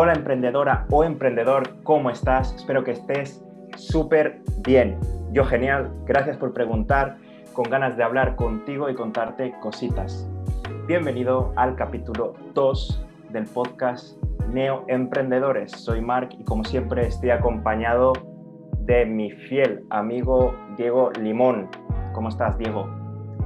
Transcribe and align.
Hola 0.00 0.12
emprendedora 0.12 0.86
o 0.92 1.02
emprendedor, 1.02 1.82
¿cómo 1.82 2.08
estás? 2.08 2.54
Espero 2.54 2.84
que 2.84 2.92
estés 2.92 3.44
súper 3.74 4.38
bien. 4.64 4.96
Yo 5.32 5.44
genial, 5.44 5.90
gracias 6.06 6.36
por 6.36 6.52
preguntar, 6.52 7.16
con 7.52 7.64
ganas 7.68 7.96
de 7.96 8.04
hablar 8.04 8.36
contigo 8.36 8.88
y 8.88 8.94
contarte 8.94 9.52
cositas. 9.60 10.30
Bienvenido 10.86 11.52
al 11.56 11.74
capítulo 11.74 12.34
2 12.54 13.06
del 13.30 13.46
podcast 13.46 14.22
Neo 14.52 14.84
Emprendedores. 14.86 15.72
Soy 15.72 16.00
Mark 16.00 16.28
y 16.38 16.44
como 16.44 16.62
siempre 16.62 17.08
estoy 17.08 17.30
acompañado 17.30 18.12
de 18.82 19.04
mi 19.04 19.32
fiel 19.32 19.82
amigo 19.90 20.54
Diego 20.76 21.10
Limón. 21.20 21.68
¿Cómo 22.12 22.28
estás, 22.28 22.56
Diego? 22.56 22.88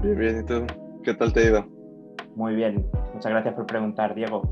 Bien, 0.02 0.18
bien, 0.18 0.40
¿y 0.40 0.44
tú? 0.44 0.66
¿Qué 1.02 1.14
tal 1.14 1.32
te 1.32 1.40
ha 1.40 1.44
ido? 1.44 1.66
Muy 2.36 2.54
bien, 2.54 2.86
muchas 3.14 3.32
gracias 3.32 3.54
por 3.54 3.64
preguntar, 3.64 4.14
Diego. 4.14 4.42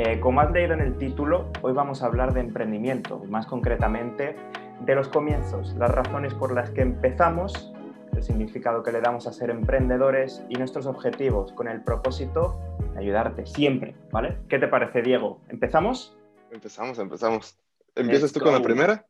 Eh, 0.00 0.20
como 0.20 0.40
has 0.40 0.52
leído 0.52 0.74
en 0.74 0.80
el 0.80 0.96
título, 0.96 1.50
hoy 1.60 1.72
vamos 1.72 2.04
a 2.04 2.06
hablar 2.06 2.32
de 2.32 2.38
emprendimiento, 2.38 3.18
más 3.28 3.46
concretamente 3.46 4.36
de 4.82 4.94
los 4.94 5.08
comienzos, 5.08 5.74
las 5.74 5.90
razones 5.90 6.34
por 6.34 6.54
las 6.54 6.70
que 6.70 6.82
empezamos, 6.82 7.72
el 8.14 8.22
significado 8.22 8.84
que 8.84 8.92
le 8.92 9.00
damos 9.00 9.26
a 9.26 9.32
ser 9.32 9.50
emprendedores 9.50 10.44
y 10.48 10.54
nuestros 10.54 10.86
objetivos 10.86 11.50
con 11.50 11.66
el 11.66 11.82
propósito 11.82 12.60
de 12.92 13.00
ayudarte 13.00 13.44
siempre, 13.44 13.96
¿vale? 14.12 14.36
¿Qué 14.48 14.60
te 14.60 14.68
parece, 14.68 15.02
Diego? 15.02 15.40
¿Empezamos? 15.48 16.16
Empezamos, 16.52 17.00
empezamos. 17.00 17.58
¿Empiezas 17.96 18.32
tú 18.32 18.38
con 18.38 18.52
la 18.52 18.62
primera? 18.62 19.04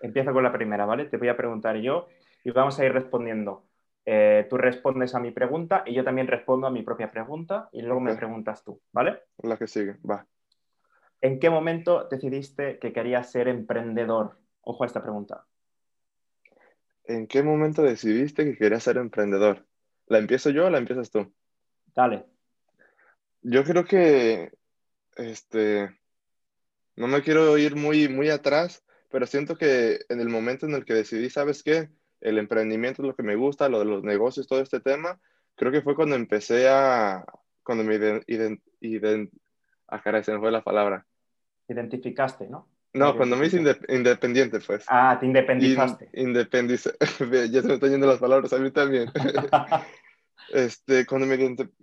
Empiezo 0.00 0.32
con 0.32 0.42
la 0.42 0.52
primera, 0.52 0.86
¿vale? 0.86 1.04
Te 1.04 1.18
voy 1.18 1.28
a 1.28 1.36
preguntar 1.36 1.76
yo 1.76 2.08
y 2.44 2.50
vamos 2.50 2.78
a 2.78 2.86
ir 2.86 2.94
respondiendo. 2.94 3.62
Eh, 4.06 4.46
tú 4.48 4.56
respondes 4.56 5.14
a 5.14 5.20
mi 5.20 5.30
pregunta 5.30 5.82
y 5.86 5.94
yo 5.94 6.02
también 6.04 6.26
respondo 6.26 6.66
a 6.66 6.70
mi 6.70 6.82
propia 6.82 7.10
pregunta 7.10 7.68
y 7.72 7.82
luego 7.82 8.00
me 8.00 8.14
preguntas 8.14 8.64
tú, 8.64 8.80
¿vale? 8.92 9.20
La 9.42 9.56
que 9.56 9.66
sigue, 9.66 9.96
va. 10.08 10.26
¿En 11.20 11.38
qué 11.38 11.50
momento 11.50 12.08
decidiste 12.10 12.78
que 12.78 12.92
querías 12.92 13.30
ser 13.30 13.48
emprendedor? 13.48 14.38
Ojo 14.62 14.84
a 14.84 14.86
esta 14.86 15.02
pregunta. 15.02 15.44
¿En 17.04 17.26
qué 17.26 17.42
momento 17.42 17.82
decidiste 17.82 18.44
que 18.44 18.56
querías 18.56 18.82
ser 18.82 18.96
emprendedor? 18.96 19.66
¿La 20.06 20.18
empiezo 20.18 20.50
yo 20.50 20.66
o 20.66 20.70
la 20.70 20.78
empiezas 20.78 21.10
tú? 21.10 21.32
Dale. 21.94 22.24
Yo 23.42 23.64
creo 23.64 23.84
que, 23.84 24.52
este, 25.16 25.90
no 26.96 27.06
me 27.06 27.22
quiero 27.22 27.56
ir 27.58 27.76
muy, 27.76 28.08
muy 28.08 28.30
atrás, 28.30 28.82
pero 29.10 29.26
siento 29.26 29.56
que 29.56 30.00
en 30.08 30.20
el 30.20 30.28
momento 30.28 30.66
en 30.66 30.74
el 30.74 30.84
que 30.84 30.94
decidí, 30.94 31.30
¿sabes 31.30 31.62
qué? 31.62 31.90
El 32.20 32.38
emprendimiento 32.38 33.02
es 33.02 33.08
lo 33.08 33.14
que 33.14 33.22
me 33.22 33.36
gusta, 33.36 33.68
lo 33.68 33.78
de 33.80 33.84
los 33.86 34.02
negocios, 34.02 34.46
todo 34.46 34.60
este 34.60 34.80
tema, 34.80 35.20
creo 35.54 35.72
que 35.72 35.82
fue 35.82 35.94
cuando 35.94 36.16
empecé 36.16 36.68
a, 36.68 37.24
cuando 37.62 37.84
me 37.84 37.94
ident, 37.94 38.60
ident, 38.80 39.32
ah, 39.88 40.02
caray, 40.02 40.24
se 40.24 40.32
me 40.32 40.38
fue 40.38 40.50
la 40.50 40.62
palabra 40.62 41.06
identificaste, 41.70 42.48
¿no? 42.48 42.68
No, 42.92 43.16
cuando 43.16 43.36
me 43.36 43.46
hice 43.46 43.62
independiente, 43.88 44.58
pues. 44.66 44.84
Ah, 44.88 45.16
te 45.18 45.26
independizaste. 45.26 46.10
In, 46.12 46.30
independice. 46.30 46.92
ya 47.50 47.62
se 47.62 47.68
me 47.68 47.74
están 47.74 47.90
yendo 47.90 48.08
las 48.08 48.18
palabras 48.18 48.52
a 48.52 48.58
mí 48.58 48.72
también. 48.72 49.08
este, 50.52 51.06
cuando 51.06 51.26
me 51.28 51.36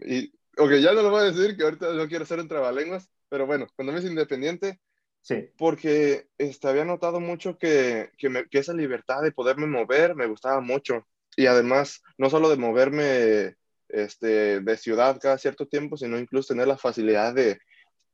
y, 0.06 0.34
Ok, 0.60 0.72
ya 0.82 0.92
no 0.94 1.04
lo 1.04 1.12
voy 1.12 1.22
a 1.22 1.32
decir, 1.32 1.56
que 1.56 1.64
ahorita 1.64 1.94
no 1.94 2.08
quiero 2.08 2.26
ser 2.26 2.40
un 2.40 2.48
trabalenguas, 2.48 3.10
pero 3.30 3.46
bueno, 3.46 3.68
cuando 3.76 3.94
me 3.94 4.00
hice 4.00 4.10
independiente, 4.10 4.80
sí. 5.28 5.50
porque 5.58 6.28
este, 6.38 6.68
había 6.70 6.86
notado 6.86 7.20
mucho 7.20 7.58
que, 7.58 8.12
que, 8.18 8.30
me, 8.30 8.46
que 8.48 8.60
esa 8.60 8.74
libertad 8.74 9.22
de 9.22 9.34
poderme 9.34 9.68
mover 9.68 10.16
me 10.16 10.26
gustaba 10.26 10.62
mucho. 10.62 11.06
Y 11.36 11.48
además, 11.48 12.02
no 12.18 12.30
solo 12.30 12.50
de 12.50 12.56
moverme 12.56 13.56
este, 13.90 14.62
de 14.62 14.78
ciudad 14.78 15.20
cada 15.22 15.38
cierto 15.38 15.68
tiempo, 15.68 15.98
sino 15.98 16.18
incluso 16.18 16.54
tener 16.54 16.68
la 16.68 16.78
facilidad 16.78 17.34
de, 17.34 17.60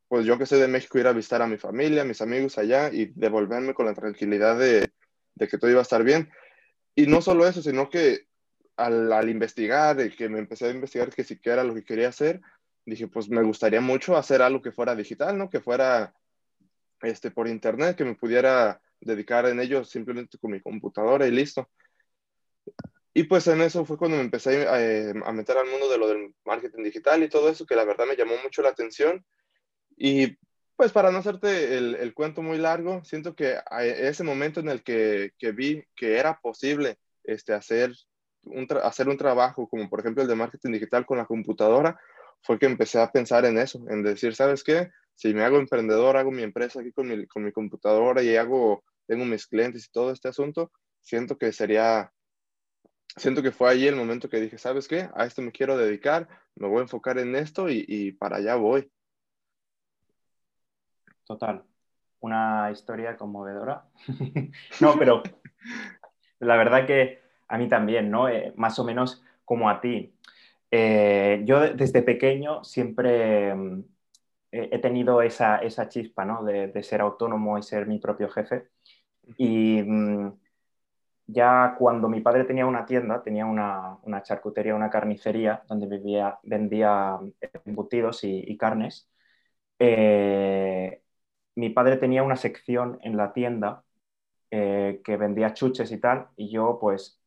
pues 0.08 0.26
yo 0.26 0.38
que 0.38 0.46
sé 0.46 0.56
de 0.56 0.68
México, 0.68 0.98
ir 0.98 1.06
a 1.06 1.12
visitar 1.12 1.40
a 1.40 1.46
mi 1.46 1.56
familia, 1.56 2.02
a 2.02 2.06
mis 2.06 2.20
amigos 2.20 2.58
allá 2.58 2.90
y 2.92 3.12
devolverme 3.14 3.74
con 3.74 3.86
la 3.86 3.94
tranquilidad 3.94 4.58
de, 4.58 4.90
de 5.36 5.48
que 5.48 5.56
todo 5.56 5.70
iba 5.70 5.80
a 5.80 5.82
estar 5.82 6.02
bien. 6.02 6.30
Y 6.96 7.06
no 7.06 7.22
solo 7.22 7.46
eso, 7.46 7.62
sino 7.62 7.88
que 7.88 8.26
al, 8.76 9.12
al, 9.12 9.28
investigar, 9.28 9.96
de 9.96 10.10
que 10.10 10.28
me 10.28 10.40
empecé 10.40 10.66
a 10.66 10.70
investigar 10.70 11.10
que 11.14 11.22
siquiera 11.22 11.62
era 11.62 11.64
lo 11.64 11.74
que 11.74 11.84
quería 11.84 12.08
hacer, 12.08 12.40
dije, 12.84 13.06
pues 13.06 13.28
me 13.28 13.42
gustaría 13.42 13.80
mucho 13.80 14.16
hacer 14.16 14.42
algo 14.42 14.60
que 14.60 14.72
fuera 14.72 14.96
digital, 14.96 15.38
¿no? 15.38 15.48
Que 15.48 15.60
fuera 15.60 16.12
este, 17.04 17.30
por 17.30 17.48
internet, 17.48 17.96
que 17.96 18.04
me 18.04 18.14
pudiera 18.14 18.80
dedicar 19.00 19.46
en 19.46 19.60
ello 19.60 19.84
simplemente 19.84 20.38
con 20.38 20.50
mi 20.52 20.60
computadora 20.60 21.26
y 21.26 21.30
listo. 21.30 21.68
Y 23.12 23.24
pues 23.24 23.46
en 23.46 23.60
eso 23.60 23.84
fue 23.84 23.96
cuando 23.96 24.16
me 24.16 24.24
empecé 24.24 24.66
a, 24.66 24.82
eh, 24.82 25.14
a 25.24 25.32
meter 25.32 25.56
al 25.56 25.68
mundo 25.68 25.88
de 25.88 25.98
lo 25.98 26.08
del 26.08 26.34
marketing 26.44 26.82
digital 26.82 27.22
y 27.22 27.28
todo 27.28 27.48
eso, 27.48 27.64
que 27.64 27.76
la 27.76 27.84
verdad 27.84 28.06
me 28.06 28.16
llamó 28.16 28.34
mucho 28.42 28.60
la 28.62 28.70
atención 28.70 29.24
y 29.96 30.36
pues 30.76 30.90
para 30.90 31.12
no 31.12 31.18
hacerte 31.18 31.76
el, 31.76 31.94
el 31.94 32.14
cuento 32.14 32.42
muy 32.42 32.58
largo, 32.58 33.04
siento 33.04 33.36
que 33.36 33.58
ese 33.80 34.24
momento 34.24 34.58
en 34.58 34.68
el 34.68 34.82
que, 34.82 35.32
que 35.38 35.52
vi 35.52 35.84
que 35.94 36.18
era 36.18 36.40
posible 36.40 36.98
este, 37.22 37.52
hacer, 37.54 37.92
un 38.42 38.66
hacer 38.82 39.08
un 39.08 39.16
trabajo 39.16 39.68
como 39.68 39.88
por 39.88 40.00
ejemplo 40.00 40.22
el 40.22 40.28
de 40.28 40.34
marketing 40.34 40.72
digital 40.72 41.06
con 41.06 41.18
la 41.18 41.26
computadora, 41.26 41.98
fue 42.42 42.58
que 42.58 42.66
empecé 42.66 43.00
a 43.00 43.10
pensar 43.10 43.44
en 43.44 43.58
eso, 43.58 43.84
en 43.88 44.02
decir, 44.02 44.34
¿sabes 44.34 44.64
qué? 44.64 44.90
Si 45.14 45.32
me 45.34 45.44
hago 45.44 45.58
emprendedor, 45.58 46.16
hago 46.16 46.30
mi 46.30 46.42
empresa 46.42 46.80
aquí 46.80 46.92
con 46.92 47.08
mi, 47.08 47.26
con 47.26 47.44
mi 47.44 47.52
computadora 47.52 48.22
y 48.22 48.36
hago, 48.36 48.84
tengo 49.06 49.24
mis 49.24 49.46
clientes 49.46 49.86
y 49.86 49.90
todo 49.92 50.10
este 50.10 50.28
asunto, 50.28 50.72
siento 51.00 51.38
que 51.38 51.52
sería, 51.52 52.12
siento 53.16 53.42
que 53.42 53.52
fue 53.52 53.70
ahí 53.70 53.86
el 53.86 53.96
momento 53.96 54.28
que 54.28 54.40
dije, 54.40 54.58
¿sabes 54.58 54.88
qué? 54.88 55.08
A 55.14 55.24
esto 55.24 55.42
me 55.42 55.52
quiero 55.52 55.76
dedicar, 55.76 56.28
me 56.56 56.68
voy 56.68 56.78
a 56.78 56.82
enfocar 56.82 57.18
en 57.18 57.36
esto 57.36 57.68
y, 57.68 57.84
y 57.86 58.12
para 58.12 58.36
allá 58.36 58.56
voy 58.56 58.90
total. 61.24 61.64
Una 62.20 62.70
historia 62.70 63.16
conmovedora. 63.16 63.84
no, 64.80 64.94
pero 64.98 65.22
la 66.38 66.56
verdad 66.56 66.86
que 66.86 67.22
a 67.48 67.58
mí 67.58 67.68
también, 67.68 68.10
¿no? 68.10 68.28
Eh, 68.28 68.52
más 68.56 68.78
o 68.78 68.84
menos 68.84 69.22
como 69.44 69.68
a 69.68 69.80
ti. 69.80 70.14
Eh, 70.70 71.42
yo 71.44 71.74
desde 71.74 72.02
pequeño 72.02 72.64
siempre 72.64 73.54
mm, 73.54 73.84
he 74.72 74.78
tenido 74.78 75.22
esa, 75.22 75.58
esa 75.58 75.88
chispa, 75.88 76.24
¿no? 76.24 76.44
De, 76.44 76.68
de, 76.68 76.82
ser 76.82 77.00
autónomo 77.00 77.58
y 77.58 77.62
ser 77.62 77.86
mi 77.86 77.98
propio 77.98 78.28
jefe. 78.30 78.68
Y 79.38 79.82
mm, 79.82 80.32
ya 81.26 81.76
cuando 81.78 82.08
mi 82.08 82.20
padre 82.20 82.44
tenía 82.44 82.66
una 82.66 82.86
tienda, 82.86 83.22
tenía 83.22 83.46
una, 83.46 83.98
una 84.02 84.22
charcutería, 84.22 84.74
una 84.74 84.90
carnicería, 84.90 85.62
donde 85.68 85.86
vivía, 85.86 86.38
vendía 86.42 87.18
embutidos 87.64 88.24
y, 88.24 88.44
y 88.46 88.56
carnes, 88.56 89.08
eh, 89.78 91.02
mi 91.56 91.70
padre 91.70 91.96
tenía 91.96 92.22
una 92.22 92.36
sección 92.36 92.98
en 93.02 93.16
la 93.16 93.32
tienda 93.32 93.84
eh, 94.50 95.00
que 95.04 95.16
vendía 95.16 95.54
chuches 95.54 95.92
y 95.92 95.98
tal, 96.00 96.28
y 96.36 96.50
yo 96.50 96.78
pues 96.80 97.20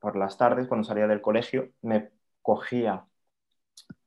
por 0.00 0.16
las 0.16 0.36
tardes 0.38 0.68
cuando 0.68 0.86
salía 0.86 1.06
del 1.06 1.22
colegio 1.22 1.70
me 1.82 2.10
cogía 2.42 3.06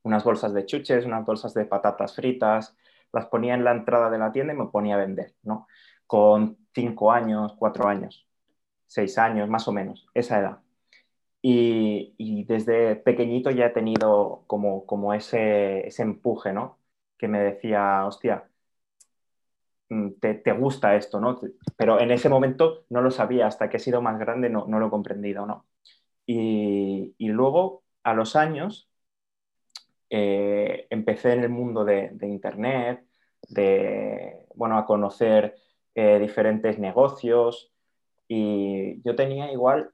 unas 0.05 0.23
bolsas 0.23 0.53
de 0.53 0.65
chuches, 0.65 1.05
unas 1.05 1.25
bolsas 1.25 1.53
de 1.53 1.65
patatas 1.65 2.15
fritas, 2.15 2.75
las 3.13 3.27
ponía 3.27 3.53
en 3.55 3.63
la 3.63 3.71
entrada 3.71 4.09
de 4.09 4.17
la 4.19 4.31
tienda 4.31 4.53
y 4.53 4.57
me 4.57 4.67
ponía 4.67 4.95
a 4.95 4.99
vender, 4.99 5.35
¿no? 5.43 5.67
Con 6.07 6.57
cinco 6.73 7.11
años, 7.11 7.55
cuatro 7.57 7.87
años, 7.87 8.27
seis 8.87 9.17
años, 9.17 9.49
más 9.49 9.67
o 9.67 9.73
menos, 9.73 10.07
esa 10.13 10.39
edad. 10.39 10.59
Y, 11.41 12.15
y 12.17 12.43
desde 12.45 12.95
pequeñito 12.95 13.51
ya 13.51 13.67
he 13.67 13.69
tenido 13.71 14.43
como, 14.47 14.85
como 14.85 15.13
ese, 15.13 15.87
ese 15.87 16.03
empuje, 16.03 16.53
¿no? 16.53 16.79
Que 17.17 17.27
me 17.27 17.39
decía, 17.39 18.05
hostia, 18.05 18.49
Mm, 19.89 20.13
te, 20.19 20.51
gusta 20.53 20.95
esto, 20.95 21.19
¿no? 21.19 21.39
Pero 21.77 21.99
en 21.99 22.11
ese 22.11 22.27
momento 22.29 22.85
no 22.89 23.01
lo 23.01 23.11
sabía, 23.11 23.47
hasta 23.47 23.69
que 23.69 23.77
he 23.77 23.79
sido 23.79 24.01
más 24.01 24.17
grande 24.19 24.49
no, 24.49 24.65
no 24.67 24.79
lo 24.79 24.87
he 24.87 24.89
comprendido, 24.89 25.45
¿no? 25.45 25.65
Y, 26.25 27.13
y, 27.17 27.27
luego, 27.29 27.83
a 28.03 28.13
los 28.15 28.35
años, 28.35 28.89
eh, 30.09 30.87
empecé 30.89 31.33
en 31.33 31.43
el 31.43 31.49
mundo 31.49 31.85
de, 31.85 32.15
Internet, 32.21 33.05
de, 33.49 34.45
bueno, 34.55 34.77
a 34.77 34.85
conocer 34.85 35.55
eh, 35.95 36.19
diferentes 36.19 36.79
negocios 36.79 37.71
y 38.27 39.01
yo 39.03 39.15
tenía 39.15 39.51
igual 39.51 39.91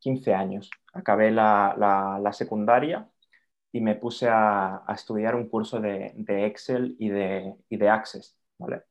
15 0.00 0.34
años. 0.34 0.70
Acabé 0.92 1.30
la, 1.30 1.74
la, 2.22 2.32
secundaria 2.32 3.08
y 3.72 3.80
me 3.80 3.94
puse 3.96 4.28
a, 4.30 4.84
estudiar 4.94 5.34
un 5.34 5.48
curso 5.48 5.80
de, 5.80 6.14
Excel 6.46 6.96
y 6.98 7.08
de, 7.10 7.54
y 7.68 7.76
de 7.76 7.88
Access, 7.90 8.38
¿vale? 8.58 8.82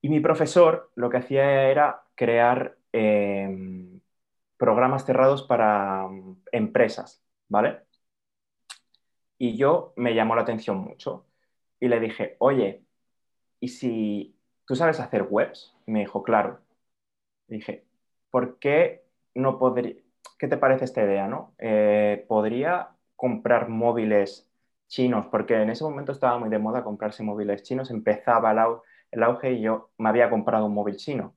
Y 0.00 0.08
mi 0.08 0.20
profesor 0.20 0.90
lo 0.94 1.10
que 1.10 1.18
hacía 1.18 1.70
era 1.70 2.02
crear 2.14 2.78
eh, 2.92 3.48
programas 4.58 5.06
cerrados 5.06 5.42
para 5.44 6.04
um, 6.06 6.36
empresas, 6.52 7.22
¿vale? 7.48 7.87
Y 9.38 9.56
yo 9.56 9.92
me 9.96 10.14
llamó 10.14 10.34
la 10.36 10.42
atención 10.42 10.78
mucho 10.78 11.26
y 11.80 11.88
le 11.88 12.00
dije, 12.00 12.36
oye, 12.40 12.84
¿y 13.60 13.68
si 13.68 14.36
tú 14.66 14.76
sabes 14.76 15.00
hacer 15.00 15.26
webs? 15.30 15.76
Me 15.86 16.00
dijo, 16.00 16.22
claro. 16.22 16.60
Le 17.48 17.56
dije, 17.58 17.86
¿por 18.30 18.58
qué 18.58 19.04
no 19.34 19.58
podría, 19.58 19.96
qué 20.38 20.48
te 20.48 20.56
parece 20.58 20.84
esta 20.84 21.02
idea, 21.04 21.28
no? 21.28 21.54
Eh, 21.58 22.24
¿Podría 22.28 22.90
comprar 23.16 23.68
móviles 23.68 24.50
chinos? 24.88 25.26
Porque 25.30 25.54
en 25.62 25.70
ese 25.70 25.84
momento 25.84 26.12
estaba 26.12 26.38
muy 26.38 26.50
de 26.50 26.58
moda 26.58 26.84
comprarse 26.84 27.22
móviles 27.22 27.62
chinos, 27.62 27.90
empezaba 27.90 28.52
el 29.12 29.22
auge 29.22 29.52
y 29.52 29.62
yo 29.62 29.90
me 29.98 30.08
había 30.10 30.30
comprado 30.30 30.66
un 30.66 30.74
móvil 30.74 30.96
chino 30.96 31.34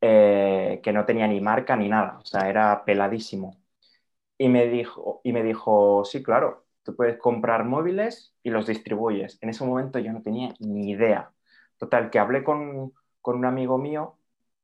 eh, 0.00 0.80
que 0.82 0.92
no 0.92 1.04
tenía 1.06 1.26
ni 1.26 1.40
marca 1.40 1.76
ni 1.76 1.88
nada, 1.88 2.18
o 2.18 2.24
sea, 2.26 2.48
era 2.48 2.84
peladísimo. 2.84 3.56
Y 4.38 4.50
me 4.50 4.68
dijo, 4.68 5.22
y 5.24 5.32
me 5.34 5.44
dijo, 5.44 6.04
sí, 6.06 6.22
claro, 6.24 6.65
tú 6.86 6.96
puedes 6.96 7.18
comprar 7.18 7.64
móviles 7.64 8.34
y 8.42 8.50
los 8.50 8.66
distribuyes. 8.66 9.38
En 9.42 9.50
ese 9.50 9.64
momento 9.64 9.98
yo 9.98 10.12
no 10.12 10.22
tenía 10.22 10.54
ni 10.60 10.90
idea. 10.92 11.32
Total, 11.78 12.10
que 12.10 12.18
hablé 12.18 12.44
con, 12.44 12.92
con 13.20 13.36
un 13.36 13.44
amigo 13.44 13.76
mío 13.76 14.18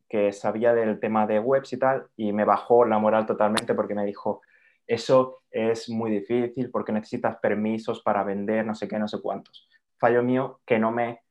que 0.09 0.33
sabía 0.33 0.73
del 0.75 1.01
tema 1.01 1.27
de 1.27 1.41
webs 1.41 1.73
y 1.73 1.79
tal, 1.79 2.07
y 2.17 2.33
me 2.33 2.45
bajó 2.45 2.85
la 2.85 2.99
moral 2.99 3.27
totalmente 3.27 3.75
porque 3.75 3.95
me 3.95 4.05
dijo, 4.07 4.43
eso 4.87 5.43
es 5.51 5.89
muy 5.89 6.11
difícil 6.11 6.71
porque 6.71 6.93
necesitas 6.93 7.39
permisos 7.39 8.03
para 8.03 8.23
vender, 8.25 8.65
no 8.67 8.75
sé 8.75 8.89
qué, 8.89 8.99
no 8.99 9.09
sé 9.09 9.21
cuántos. 9.21 9.69
Fallo 9.99 10.23
mío 10.23 10.61
que 10.67 10.79
no 10.79 10.93
me 10.93 11.23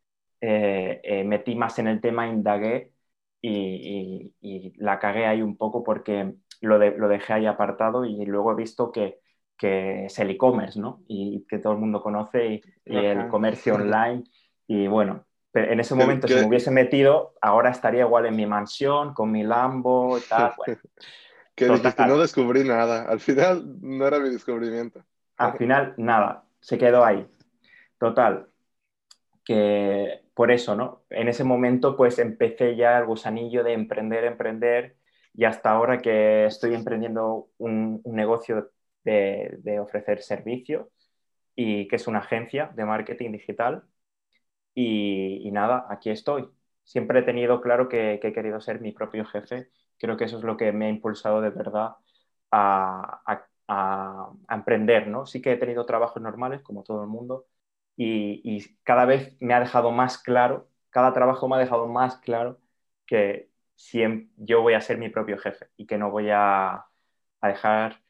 eh, 0.42 1.00
eh, 1.04 1.24
metí 1.24 1.56
más 1.56 1.78
en 1.80 1.88
el 1.88 2.02
tema, 2.02 2.28
indagué 2.28 2.94
y, 3.42 4.34
la 4.78 5.00
cagué 5.00 5.26
ahí 5.28 5.42
un 5.42 5.58
poco 5.58 5.84
porque 5.84 6.34
lo, 6.62 6.78
lo, 6.78 7.08
dejé 7.08 7.34
ahí 7.34 7.46
apartado 7.46 8.06
y 8.06 8.26
luego 8.26 8.52
he 8.52 8.56
visto 8.56 8.92
que, 8.92 9.20
que 9.62 10.06
es 10.06 10.18
el 10.18 10.32
e-commerce, 10.32 10.80
¿no? 10.80 11.04
Y 11.08 11.46
que 11.48 11.60
todo 11.60 11.74
el 11.74 11.78
mundo 11.78 12.02
conoce 12.02 12.48
y, 12.48 12.62
el 12.84 13.28
comercio 13.28 13.76
online. 13.76 14.24
Y 14.66 14.88
bueno, 14.88 15.24
en 15.54 15.80
ese 15.80 15.94
momento, 15.94 16.28
si 16.28 16.34
me 16.34 16.48
hubiese 16.48 16.72
metido, 16.72 17.36
ahora 17.42 17.70
estaría 17.70 18.02
igual 18.02 18.26
en 18.26 18.36
mi 18.36 18.48
mansión, 18.48 19.14
con 19.14 19.32
mi 19.32 19.44
Lambo 19.44 20.18
y 20.18 20.22
tal. 20.30 20.54
que 21.54 21.70
dijiste, 21.70 22.08
no 22.08 22.18
descubrí 22.18 22.64
nada. 22.64 23.04
Al 23.04 23.20
final 23.20 23.78
no 23.82 24.08
era 24.08 24.18
mi 24.18 24.32
descubrimiento. 24.32 25.04
Al 25.38 25.56
final, 25.60 25.94
nada. 25.98 26.44
Se 26.60 26.80
quedó 26.80 27.06
ahí. 27.06 27.28
Total. 28.00 28.48
Que 29.46 30.24
por 30.34 30.50
eso, 30.50 30.76
¿no? 30.76 31.04
En 31.12 31.28
ese 31.28 31.44
momento, 31.44 31.96
pues 31.96 32.18
empecé 32.18 32.76
ya 32.76 32.98
el 32.98 33.06
gusanillo 33.06 33.64
de 33.64 33.74
emprender, 33.74 34.24
emprender. 34.24 34.96
Y 35.36 35.46
hasta 35.46 35.70
ahora 35.70 36.00
que 36.00 36.46
estoy 36.46 36.74
emprendiendo 36.74 37.50
un, 37.60 38.02
negocio 38.06 38.72
de, 39.04 39.80
ofrecer 39.80 40.22
servicios 40.22 40.88
y 41.56 41.88
que 41.88 41.96
es 41.98 42.08
una 42.08 42.20
agencia 42.20 42.72
de 42.76 42.86
marketing 42.86 43.32
digital 43.32 43.84
y, 44.74 45.50
nada, 45.52 45.86
aquí 45.90 46.10
estoy. 46.10 46.50
Siempre 46.84 47.20
he 47.20 47.24
tenido 47.24 47.62
claro 47.62 47.90
que, 47.90 48.14
he 48.16 48.34
querido 48.34 48.62
ser 48.62 48.82
mi 48.82 48.92
propio 48.92 49.26
jefe. 49.26 49.70
Creo 49.98 50.18
que 50.18 50.26
eso 50.26 50.38
es 50.38 50.44
lo 50.44 50.58
que 50.58 50.72
me 50.72 50.86
ha 50.86 50.90
impulsado 50.90 51.42
de 51.42 51.50
verdad 51.52 51.96
a, 52.52 53.46
emprender, 54.50 55.08
¿no? 55.08 55.26
Sí 55.26 55.42
que 55.42 55.54
he 55.54 55.58
tenido 55.58 55.86
trabajos 55.86 56.22
normales, 56.22 56.62
como 56.62 56.84
todo 56.84 57.04
el 57.04 57.10
mundo, 57.10 57.48
y, 57.96 58.76
cada 58.84 59.06
vez 59.06 59.38
me 59.40 59.54
ha 59.54 59.60
dejado 59.60 59.92
más 59.92 60.18
claro, 60.18 60.70
cada 60.90 61.14
trabajo 61.14 61.48
me 61.48 61.56
ha 61.56 61.60
dejado 61.60 61.88
más 61.88 62.18
claro 62.18 62.60
que 63.06 63.50
yo 64.38 64.62
voy 64.62 64.74
a 64.74 64.82
ser 64.82 64.98
mi 64.98 65.10
propio 65.10 65.38
jefe 65.38 65.68
y 65.78 65.88
que 65.88 65.98
no 65.98 66.12
voy 66.12 66.30
a, 66.30 66.86
a 67.42 67.48
dejar 67.48 68.01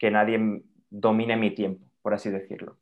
que 0.00 0.10
nadie 0.10 0.62
domine 0.88 1.36
mi 1.36 1.54
tiempo, 1.54 1.86
por 2.02 2.14
así 2.14 2.30
decirlo. 2.30 2.78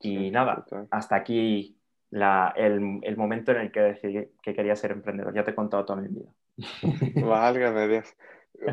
Y 0.00 0.32
nada, 0.32 0.66
hasta 0.90 1.14
aquí 1.14 1.78
el, 2.10 3.16
momento 3.16 3.52
en 3.52 3.58
el 3.58 3.72
que 3.72 3.80
decidí 3.80 4.28
que 4.42 4.52
quería 4.52 4.74
ser 4.74 4.90
emprendedor. 4.90 5.32
Ya 5.32 5.44
te 5.44 5.52
he 5.52 5.54
contado 5.54 5.84
toda 5.84 6.02
mi 6.02 6.08
vida. 6.08 6.30
Válgame 7.24 7.86
Dios. 7.86 8.14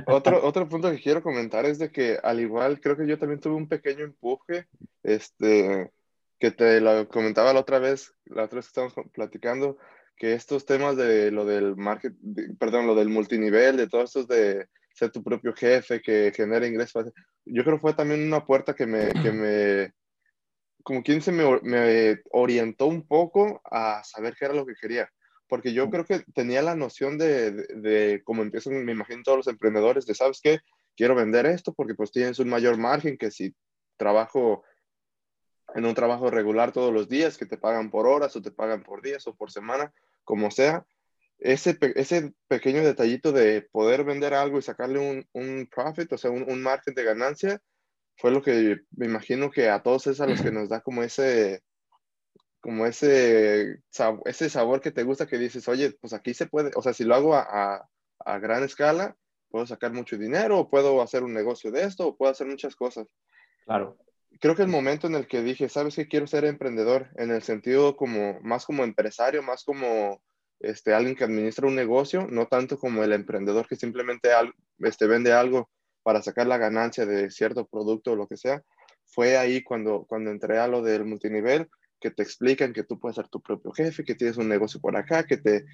Otro, 0.08 0.44
otro 0.44 0.68
punto 0.68 0.92
que 0.92 1.00
quiero 1.00 1.22
comentar 1.22 1.66
es 1.66 1.78
de 1.78 1.92
que 1.92 2.18
al 2.22 2.40
igual 2.40 2.82
creo 2.82 2.98
que 2.98 3.08
yo 3.08 3.18
también 3.18 3.40
tuve 3.40 3.54
un 3.54 3.70
pequeño 3.70 4.04
empuje, 4.04 4.68
este, 5.04 5.92
que 6.40 6.52
te 6.52 6.82
lo 6.82 7.08
comentaba 7.08 7.54
la 7.54 7.62
otra 7.62 7.78
vez, 7.78 8.14
la 8.26 8.46
otra 8.46 8.58
vez 8.58 8.66
que 8.66 8.82
estábamos 8.82 9.12
platicando, 9.14 9.78
que 10.18 10.34
estos 10.34 10.66
temas 10.66 10.98
de 10.98 11.32
lo 11.32 11.46
del 11.46 11.76
market, 11.76 12.14
perdón, 12.60 12.88
lo 12.88 12.96
del 12.96 13.10
multinivel, 13.10 13.78
de 13.78 13.88
todos 13.88 14.06
estos 14.10 14.28
de 14.28 14.68
ser 14.94 15.12
tu 15.12 15.24
propio 15.24 15.54
jefe, 15.54 16.02
que 16.02 16.32
genera 16.36 16.68
ingresos, 16.68 17.12
yo 17.46 17.64
creo 17.64 17.78
que 17.78 17.82
fue 17.82 17.94
también 17.94 18.26
una 18.26 18.46
puerta 18.46 18.74
que 18.74 18.86
me, 18.86 19.10
que 19.22 19.32
me 19.32 19.94
como 20.84 21.04
quien 21.04 21.22
se 21.22 21.32
me, 21.32 22.22
orientó 22.32 22.88
un 22.88 23.08
poco 23.08 23.62
a 23.66 24.04
saber 24.04 24.36
qué 24.38 24.46
era 24.46 24.54
lo 24.54 24.66
que 24.66 24.76
quería. 24.76 25.10
Porque 25.48 25.74
yo 25.74 25.90
creo 25.90 26.06
que 26.06 26.24
tenía 26.34 26.62
la 26.62 26.76
noción 26.76 27.18
de, 27.18 27.52
de, 27.52 28.22
como 28.24 28.44
empiezan, 28.44 28.86
me 28.86 28.92
imagino, 28.92 29.24
todos 29.24 29.38
los 29.38 29.48
emprendedores, 29.48 30.06
de, 30.06 30.14
¿sabes 30.14 30.40
qué? 30.42 30.60
Quiero 30.96 31.16
vender 31.16 31.46
esto 31.46 31.74
porque 31.74 31.96
pues 31.96 32.12
tienes 32.12 32.40
un 32.40 32.50
mayor 32.50 32.78
margen 32.78 33.18
que 33.18 33.32
si 33.32 33.56
trabajo 33.98 34.64
en 35.76 35.86
un 35.86 35.94
trabajo 35.94 36.32
regular 36.32 36.72
todos 36.72 36.94
los 36.94 37.10
días, 37.10 37.38
que 37.38 37.46
te 37.46 37.58
pagan 37.58 37.90
por 37.90 38.08
horas 38.08 38.36
o 38.36 38.42
te 38.42 38.52
pagan 38.52 38.84
por 38.84 39.02
días 39.02 39.26
o 39.28 39.36
por 39.36 39.52
semana, 39.52 39.94
como 40.24 40.52
sea. 40.52 40.86
Ese, 41.40 41.78
ese 41.96 42.34
pequeño 42.48 42.84
detallito 42.84 43.32
de 43.32 43.62
poder 43.72 44.04
vender 44.04 44.34
algo 44.34 44.60
y 44.60 44.62
sacarle 44.62 45.00
un, 45.00 45.26
un 45.34 45.68
profit, 45.74 46.12
o 46.14 46.18
sea, 46.18 46.32
un, 46.32 46.50
un 46.50 46.62
margen 46.62 46.94
de 46.94 47.04
ganancia, 47.04 47.62
fue 48.18 48.32
lo 48.32 48.42
que 48.42 48.82
me 48.92 49.06
imagino 49.06 49.50
que 49.50 49.70
a 49.70 49.82
todos 49.82 50.08
es 50.08 50.20
a 50.20 50.28
los 50.28 50.42
que 50.42 50.52
nos 50.52 50.68
da 50.68 50.82
como 50.82 51.04
ese, 51.04 51.64
como 52.60 52.86
ese, 52.86 53.80
ese 54.26 54.50
sabor 54.50 54.82
que 54.82 54.92
te 54.92 55.04
gusta 55.04 55.28
que 55.28 55.38
dices, 55.38 55.68
oye, 55.68 55.96
pues 56.02 56.14
aquí 56.14 56.34
se 56.34 56.46
puede, 56.46 56.72
o 56.76 56.82
sea, 56.82 56.94
si 56.94 57.06
lo 57.06 57.16
hago 57.16 57.36
a, 57.36 57.88
a, 58.20 58.40
gran 58.40 58.64
escala, 58.64 59.16
puedo 59.50 59.66
sacar 59.66 59.94
mucho 59.94 60.18
dinero, 60.18 60.60
o 60.60 60.70
puedo 60.70 61.02
hacer 61.02 61.24
un 61.24 61.34
negocio 61.34 61.72
de 61.72 61.84
esto, 61.84 62.08
o 62.08 62.18
puedo 62.18 62.32
hacer 62.32 62.48
muchas 62.48 62.76
cosas. 62.76 63.08
Claro. 63.66 63.98
Creo 64.42 64.56
que 64.56 64.64
el 64.64 64.68
momento 64.68 65.08
en 65.08 65.16
el 65.16 65.28
que 65.28 65.42
dije, 65.42 65.70
sabes 65.70 65.96
que 65.96 66.08
quiero 66.08 66.28
ser 66.28 66.44
emprendedor, 66.44 67.10
en 67.16 67.32
el 67.32 67.42
sentido 67.42 67.96
como, 67.96 68.40
más 68.42 68.66
como 68.66 68.84
empresario, 68.84 69.42
más 69.42 69.64
como 69.64 70.22
este, 70.60 70.94
alguien 70.94 71.16
que 71.16 71.24
administra 71.24 71.68
un 71.68 71.76
negocio, 71.76 72.28
no 72.30 72.48
tanto 72.48 72.78
como 72.78 73.04
el 73.04 73.14
emprendedor 73.14 73.68
que 73.68 73.76
simplemente 73.76 74.30
este, 74.80 75.08
vende 75.08 75.32
algo 75.32 75.70
para 76.04 76.22
sacar 76.22 76.48
la 76.48 76.58
ganancia 76.58 77.06
de 77.06 77.32
cierto 77.32 77.68
producto 77.68 78.12
o 78.12 78.16
lo 78.16 78.28
que 78.28 78.38
sea, 78.38 78.64
fue 79.06 79.38
ahí 79.38 79.64
cuando, 79.64 80.06
cuando 80.08 80.32
entré 80.32 80.60
a 80.60 80.68
lo 80.68 80.82
del 80.82 81.06
multinivel, 81.06 81.70
que 82.00 82.12
te 82.12 82.24
explican 82.24 82.74
que 82.74 82.84
tú 82.84 83.00
puedes 83.00 83.16
ser 83.16 83.28
tu 83.28 83.42
propio 83.42 83.72
jefe, 83.72 84.04
que 84.04 84.16
tienes 84.16 84.38
un 84.38 84.48
negocio 84.48 84.80
por 84.80 84.96
acá, 84.96 85.24
que 85.24 85.38
te, 85.38 85.66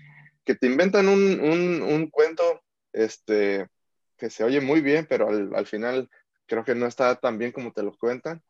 que 0.43 0.55
te 0.55 0.67
inventan 0.67 1.07
un, 1.07 1.39
un, 1.39 1.81
un 1.81 2.09
cuento 2.09 2.63
este, 2.93 3.67
que 4.17 4.29
se 4.29 4.43
oye 4.43 4.61
muy 4.61 4.81
bien, 4.81 5.05
pero 5.07 5.29
al, 5.29 5.53
al, 5.55 5.65
final 5.65 6.09
creo 6.45 6.63
que 6.63 6.75
no 6.75 6.87
está 6.87 7.15
tan 7.15 7.37
bien 7.37 7.51
como 7.51 7.73
te 7.73 7.83
lo 7.83 7.95
cuentan. 7.97 8.41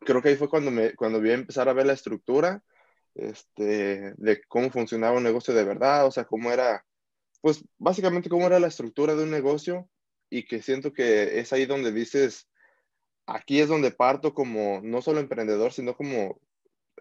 Creo 0.00 0.20
que 0.20 0.30
ahí 0.30 0.36
fue 0.36 0.48
cuando, 0.48 0.70
me, 0.70 0.94
cuando 0.94 1.20
vi 1.20 1.30
empezar 1.30 1.68
a 1.68 1.72
ver 1.72 1.86
la 1.86 1.92
estructura 1.92 2.62
este, 3.14 4.14
de 4.16 4.42
cómo 4.48 4.70
funcionaba 4.70 5.16
un 5.16 5.24
negocio 5.24 5.54
de 5.54 5.64
verdad, 5.64 6.06
o 6.06 6.10
sea, 6.10 6.24
cómo 6.24 6.50
era, 6.50 6.84
pues 7.40 7.64
básicamente 7.78 8.28
cómo 8.28 8.46
era 8.46 8.60
la 8.60 8.68
estructura 8.68 9.14
de 9.14 9.24
un 9.24 9.30
negocio 9.30 9.88
y 10.30 10.44
que 10.44 10.62
siento 10.62 10.92
que 10.92 11.38
es 11.40 11.52
ahí 11.52 11.66
donde 11.66 11.92
dices, 11.92 12.48
aquí 13.26 13.60
es 13.60 13.68
donde 13.68 13.90
parto 13.90 14.34
como 14.34 14.80
no 14.82 15.02
solo 15.02 15.20
emprendedor, 15.20 15.72
sino 15.72 15.96
como 15.96 16.40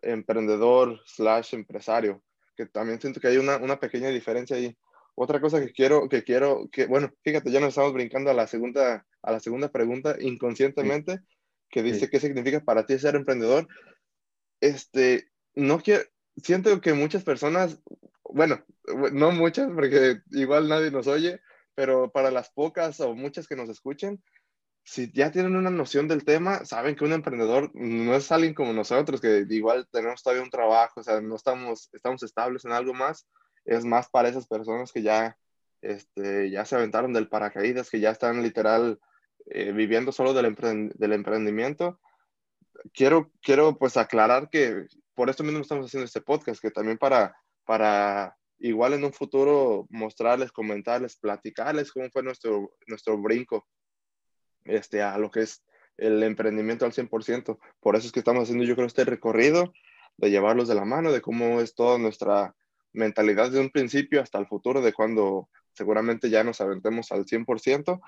emprendedor 0.01 1.01
slash 1.05 1.53
empresario, 1.55 2.23
que 2.55 2.65
también 2.65 2.99
siento 2.99 3.19
que 3.19 3.27
hay 3.27 3.37
una, 3.37 3.57
una, 3.57 3.79
pequeña 3.79 4.09
diferencia 4.09 4.57
ahí. 4.57 4.75
Otra 5.15 5.39
cosa 5.41 5.59
que 5.59 5.71
quiero, 5.71 6.09
que 6.09 6.23
quiero, 6.23 6.69
que 6.71 6.87
bueno, 6.87 7.11
fíjate, 7.23 7.51
ya 7.51 7.59
nos 7.59 7.69
estamos 7.69 7.93
brincando 7.93 8.29
a 8.31 8.33
la 8.33 8.47
segunda, 8.47 9.05
a 9.21 9.31
la 9.31 9.39
segunda 9.39 9.71
pregunta 9.71 10.15
inconscientemente, 10.19 11.19
que 11.69 11.83
dice 11.83 12.09
qué 12.09 12.19
significa 12.19 12.59
para 12.61 12.85
ti 12.85 12.97
ser 12.99 13.15
emprendedor. 13.15 13.67
Este, 14.59 15.31
no 15.55 15.79
quiero, 15.79 16.03
siento 16.37 16.81
que 16.81 16.93
muchas 16.93 17.23
personas, 17.23 17.79
bueno, 18.23 18.63
no 19.13 19.31
muchas, 19.31 19.69
porque 19.73 20.21
igual 20.31 20.67
nadie 20.67 20.91
nos 20.91 21.07
oye, 21.07 21.41
pero 21.75 22.11
para 22.11 22.31
las 22.31 22.51
pocas 22.51 22.99
o 22.99 23.15
muchas 23.15 23.47
que 23.47 23.55
nos 23.55 23.69
escuchen, 23.69 24.21
si 24.83 25.11
ya 25.11 25.31
tienen 25.31 25.55
una 25.55 25.69
noción 25.69 26.07
del 26.07 26.25
tema, 26.25 26.65
saben 26.65 26.95
que 26.95 27.05
un 27.05 27.13
emprendedor 27.13 27.71
no 27.73 28.15
es 28.15 28.31
alguien 28.31 28.53
como 28.53 28.73
nosotros, 28.73 29.21
que 29.21 29.45
igual 29.49 29.87
tenemos 29.91 30.23
todavía 30.23 30.43
un 30.43 30.49
trabajo, 30.49 31.01
o 31.01 31.03
sea, 31.03 31.21
no 31.21 31.35
estamos, 31.35 31.89
estamos 31.93 32.23
estables 32.23 32.65
en 32.65 32.71
algo 32.71 32.93
más, 32.93 33.27
es 33.65 33.85
más 33.85 34.09
para 34.09 34.29
esas 34.29 34.47
personas 34.47 34.91
que 34.91 35.03
ya, 35.03 35.37
este, 35.81 36.49
ya 36.49 36.65
se 36.65 36.75
aventaron 36.75 37.13
del 37.13 37.29
paracaídas, 37.29 37.89
que 37.89 37.99
ya 37.99 38.09
están 38.09 38.41
literal 38.41 38.99
eh, 39.45 39.71
viviendo 39.71 40.11
solo 40.11 40.33
del, 40.33 40.55
del 40.95 41.13
emprendimiento. 41.13 41.99
Quiero, 42.93 43.31
quiero 43.41 43.77
pues 43.77 43.97
aclarar 43.97 44.49
que 44.49 44.85
por 45.13 45.29
esto 45.29 45.43
mismo 45.43 45.59
estamos 45.59 45.85
haciendo 45.85 46.05
este 46.05 46.21
podcast, 46.21 46.61
que 46.61 46.71
también 46.71 46.97
para, 46.97 47.35
para 47.65 48.37
igual 48.59 48.93
en 48.93 49.03
un 49.03 49.13
futuro 49.13 49.87
mostrarles, 49.89 50.51
comentarles, 50.51 51.15
platicarles 51.17 51.91
cómo 51.91 52.09
fue 52.09 52.23
nuestro, 52.23 52.71
nuestro 52.87 53.17
brinco 53.17 53.67
este, 54.63 55.01
a 55.01 55.17
lo 55.17 55.31
que 55.31 55.41
es 55.41 55.63
el 55.97 56.23
emprendimiento 56.23 56.85
al 56.85 56.93
100%. 56.93 57.57
Por 57.79 57.95
eso 57.95 58.07
es 58.07 58.11
que 58.11 58.19
estamos 58.19 58.43
haciendo 58.43 58.63
yo 58.63 58.75
creo 58.75 58.87
este 58.87 59.05
recorrido 59.05 59.73
de 60.17 60.31
llevarlos 60.31 60.67
de 60.67 60.75
la 60.75 60.85
mano, 60.85 61.11
de 61.11 61.21
cómo 61.21 61.61
es 61.61 61.75
toda 61.75 61.97
nuestra 61.97 62.55
mentalidad 62.93 63.51
de 63.51 63.59
un 63.59 63.69
principio 63.69 64.21
hasta 64.21 64.37
el 64.37 64.47
futuro, 64.47 64.81
de 64.81 64.93
cuando 64.93 65.49
seguramente 65.73 66.29
ya 66.29 66.43
nos 66.43 66.61
aventemos 66.61 67.11
al 67.11 67.25
100%. 67.25 68.01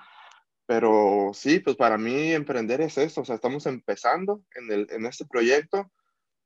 Pero 0.66 1.32
sí, 1.34 1.60
pues 1.60 1.76
para 1.76 1.98
mí 1.98 2.32
emprender 2.32 2.80
es 2.80 2.96
eso, 2.98 3.20
o 3.20 3.24
sea, 3.24 3.34
estamos 3.34 3.66
empezando 3.66 4.42
en, 4.54 4.72
el, 4.72 4.86
en 4.90 5.06
este 5.06 5.26
proyecto, 5.26 5.92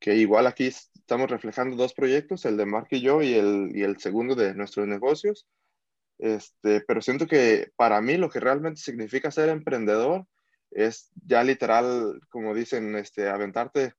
que 0.00 0.16
igual 0.16 0.46
aquí 0.46 0.66
estamos 0.66 1.30
reflejando 1.30 1.76
dos 1.76 1.94
proyectos, 1.94 2.44
el 2.44 2.56
de 2.56 2.66
Mark 2.66 2.88
y 2.90 3.00
yo 3.00 3.22
y 3.22 3.34
el, 3.34 3.70
y 3.74 3.82
el 3.82 3.98
segundo 3.98 4.34
de 4.34 4.54
nuestros 4.54 4.86
negocios. 4.86 5.46
Este, 6.18 6.80
pero 6.82 7.00
siento 7.00 7.26
que 7.26 7.70
para 7.76 8.00
mí 8.00 8.16
lo 8.16 8.28
que 8.28 8.40
realmente 8.40 8.80
significa 8.80 9.30
ser 9.30 9.48
emprendedor 9.50 10.26
es 10.70 11.10
ya 11.26 11.44
literal, 11.44 12.20
como 12.28 12.54
dicen, 12.54 12.96
este, 12.96 13.28
aventarte 13.28 13.94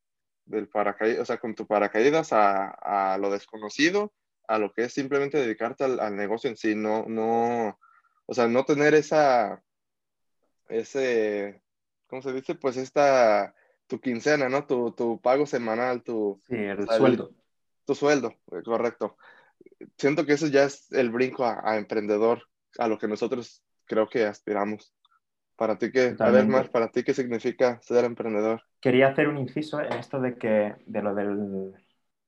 del 0.46 0.68
paracaídas, 0.68 1.22
o 1.22 1.26
sea, 1.26 1.38
con 1.40 1.56
tu 1.56 1.68
paracaídas 1.68 2.34
a, 2.34 3.14
a, 3.14 3.18
lo 3.18 3.32
desconocido, 3.32 4.14
a 4.48 4.60
lo 4.60 4.74
que 4.74 4.84
es 4.84 4.94
simplemente 4.94 5.38
dedicarte 5.38 5.84
al, 5.86 6.00
al, 6.00 6.16
negocio 6.16 6.50
en 6.50 6.58
sí, 6.58 6.76
no, 6.76 7.06
no, 7.08 7.80
o 8.26 8.34
sea, 8.34 8.48
no 8.48 8.66
tener 8.66 8.94
esa, 8.96 9.62
ese, 10.70 11.62
¿cómo 12.08 12.22
se 12.22 12.34
dice? 12.34 12.56
Pues 12.56 12.78
esta, 12.78 13.54
tu 13.88 14.00
quincena, 14.00 14.50
¿no? 14.50 14.66
Tu, 14.66 14.92
tu 14.94 15.20
pago 15.22 15.46
semanal, 15.46 16.04
tu... 16.04 16.42
Sí, 16.48 16.56
el 16.56 16.88
sueldo. 16.90 17.32
tu 17.86 17.96
sueldo, 17.96 18.30
eh, 18.52 18.62
correcto. 18.64 19.18
Siento 19.98 20.26
que 20.26 20.34
eso 20.34 20.48
ya 20.48 20.64
es 20.64 20.92
el 20.92 21.10
brinco 21.10 21.44
a, 21.46 21.62
a 21.64 21.78
emprendedor, 21.78 22.44
a 22.78 22.88
lo 22.88 22.98
que 22.98 23.08
nosotros 23.08 23.64
creo 23.86 24.08
que 24.08 24.26
aspiramos. 24.26 24.94
Para 25.56 25.78
ti, 25.78 25.92
¿qué, 25.92 26.16
a 26.18 26.32
ver, 26.32 26.48
Mar, 26.48 26.72
para 26.72 26.90
ti, 26.90 27.04
¿qué 27.04 27.14
significa 27.14 27.82
ser 27.82 28.06
emprendedor? 28.06 28.64
Quería 28.80 29.10
hacer 29.10 29.28
un 29.28 29.38
inciso 29.38 29.82
en 29.82 29.92
esto 29.94 30.22
de, 30.22 30.38
que, 30.38 30.76
de 30.86 31.02
lo 31.02 31.14
de 31.14 31.74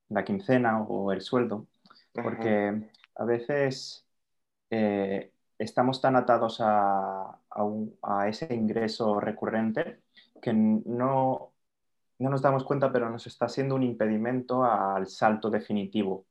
la 0.09 0.25
quincena 0.25 0.81
o 0.81 1.13
el 1.13 1.21
sueldo, 1.21 1.67
porque 2.11 2.49
Ajá. 2.49 2.73
a 3.15 3.25
veces 3.25 4.05
eh, 4.69 5.31
estamos 5.63 6.01
tan 6.01 6.15
atados 6.15 6.57
a, 6.61 7.39
a, 8.01 8.27
ese 8.27 8.53
ingreso 8.53 9.19
recurrente 9.19 10.01
que 10.41 10.53
no, 10.53 11.53
no 12.19 12.29
nos 12.29 12.41
damos 12.41 12.63
cuenta, 12.63 12.91
pero 12.91 13.09
nos 13.09 13.27
está 13.27 13.47
siendo 13.47 13.75
un 13.75 13.83
impedimento 13.83 14.63
al 14.63 15.07
salto 15.07 15.49
definitivo, 15.49 16.25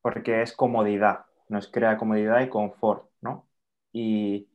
porque 0.00 0.42
es 0.42 0.54
comodidad, 0.54 1.26
nos 1.48 1.68
crea 1.68 1.98
comodidad 1.98 2.40
y 2.40 2.48
confort, 2.48 3.10
¿no? 3.20 3.46
Y 3.92 4.48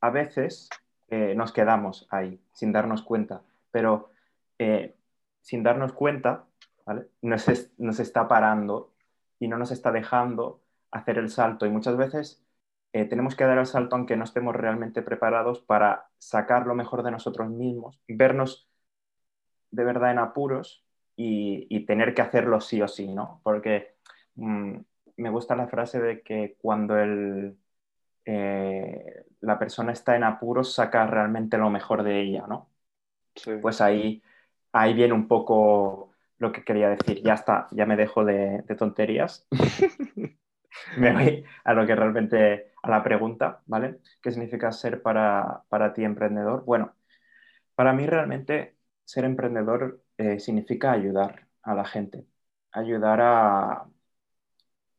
a 0.00 0.10
veces 0.10 0.68
eh, 1.08 1.34
nos 1.36 1.52
quedamos 1.52 2.06
ahí 2.10 2.40
sin 2.52 2.72
darnos 2.72 3.02
cuenta, 3.02 3.42
pero 3.70 4.10
eh, 4.58 4.96
sin 5.40 5.62
darnos 5.62 5.92
cuenta, 5.92 6.46
¿vale? 6.84 7.08
nos, 7.22 7.48
es, 7.48 7.72
nos, 7.78 8.00
está 8.00 8.26
parando 8.26 8.92
y 9.38 9.48
no 9.48 9.58
nos 9.58 9.70
está 9.70 9.92
dejando 9.92 10.62
hacer 10.90 11.18
el 11.18 11.30
salto. 11.30 11.66
Y 11.66 11.70
muchas 11.70 11.96
veces 11.96 12.45
eh, 12.96 13.04
tenemos 13.04 13.36
que 13.36 13.44
dar 13.44 13.58
el 13.58 13.66
salto 13.66 13.94
aunque 13.94 14.16
no 14.16 14.24
estemos 14.24 14.56
realmente 14.56 15.02
preparados 15.02 15.60
para 15.60 16.08
sacar 16.16 16.66
lo 16.66 16.74
mejor 16.74 17.02
de 17.02 17.10
nosotros 17.10 17.50
mismos, 17.50 18.00
vernos 18.08 18.70
de 19.70 19.84
verdad 19.84 20.12
en 20.12 20.18
apuros 20.18 20.82
y, 21.14 21.66
y 21.68 21.84
tener 21.84 22.14
que 22.14 22.22
hacerlo 22.22 22.58
sí 22.62 22.80
o 22.80 22.88
sí, 22.88 23.12
¿no? 23.12 23.42
Porque 23.42 23.96
mmm, 24.36 24.78
me 25.18 25.28
gusta 25.28 25.54
la 25.54 25.68
frase 25.68 26.00
de 26.00 26.22
que 26.22 26.56
cuando 26.58 26.96
el, 26.98 27.58
eh, 28.24 29.26
la 29.40 29.58
persona 29.58 29.92
está 29.92 30.16
en 30.16 30.24
apuros, 30.24 30.72
saca 30.72 31.06
realmente 31.06 31.58
lo 31.58 31.68
mejor 31.68 32.02
de 32.02 32.22
ella, 32.22 32.46
¿no? 32.48 32.70
Sí. 33.34 33.50
Pues 33.60 33.82
ahí, 33.82 34.22
ahí 34.72 34.94
viene 34.94 35.12
un 35.12 35.28
poco 35.28 36.12
lo 36.38 36.50
que 36.50 36.64
quería 36.64 36.88
decir. 36.88 37.22
Ya 37.22 37.34
está, 37.34 37.68
ya 37.72 37.84
me 37.84 37.96
dejo 37.96 38.24
de, 38.24 38.62
de 38.62 38.74
tonterías. 38.74 39.46
me 40.98 41.12
voy 41.12 41.44
a 41.64 41.74
lo 41.74 41.86
que 41.86 41.94
realmente, 41.94 42.72
a 42.82 42.90
la 42.90 43.02
pregunta, 43.02 43.62
¿vale? 43.66 44.00
¿Qué 44.22 44.30
significa 44.30 44.72
ser 44.72 45.02
para, 45.02 45.62
para 45.68 45.92
ti 45.94 46.04
emprendedor? 46.04 46.64
Bueno, 46.64 46.94
para 47.74 47.92
mí 47.92 48.06
realmente 48.06 48.76
ser 49.04 49.24
emprendedor 49.24 50.02
eh, 50.18 50.40
significa 50.40 50.92
ayudar 50.92 51.46
a 51.62 51.74
la 51.74 51.84
gente, 51.84 52.26
ayudar 52.72 53.20
a, 53.22 53.86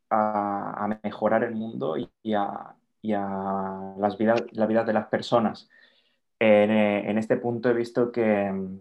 a, 0.09 0.83
a 0.85 0.99
mejorar 1.03 1.43
el 1.43 1.55
mundo 1.55 1.97
y, 1.97 2.09
y, 2.23 2.33
a, 2.33 2.75
y 3.01 3.13
a 3.13 3.93
las 3.99 4.17
vidas, 4.17 4.43
la 4.51 4.65
vida 4.65 4.83
de 4.83 4.93
las 4.93 5.07
personas. 5.07 5.69
En, 6.39 6.71
eh, 6.71 7.09
en, 7.09 7.17
este 7.17 7.37
punto 7.37 7.69
he 7.69 7.73
visto 7.73 8.11
que 8.11 8.51
mm, 8.51 8.79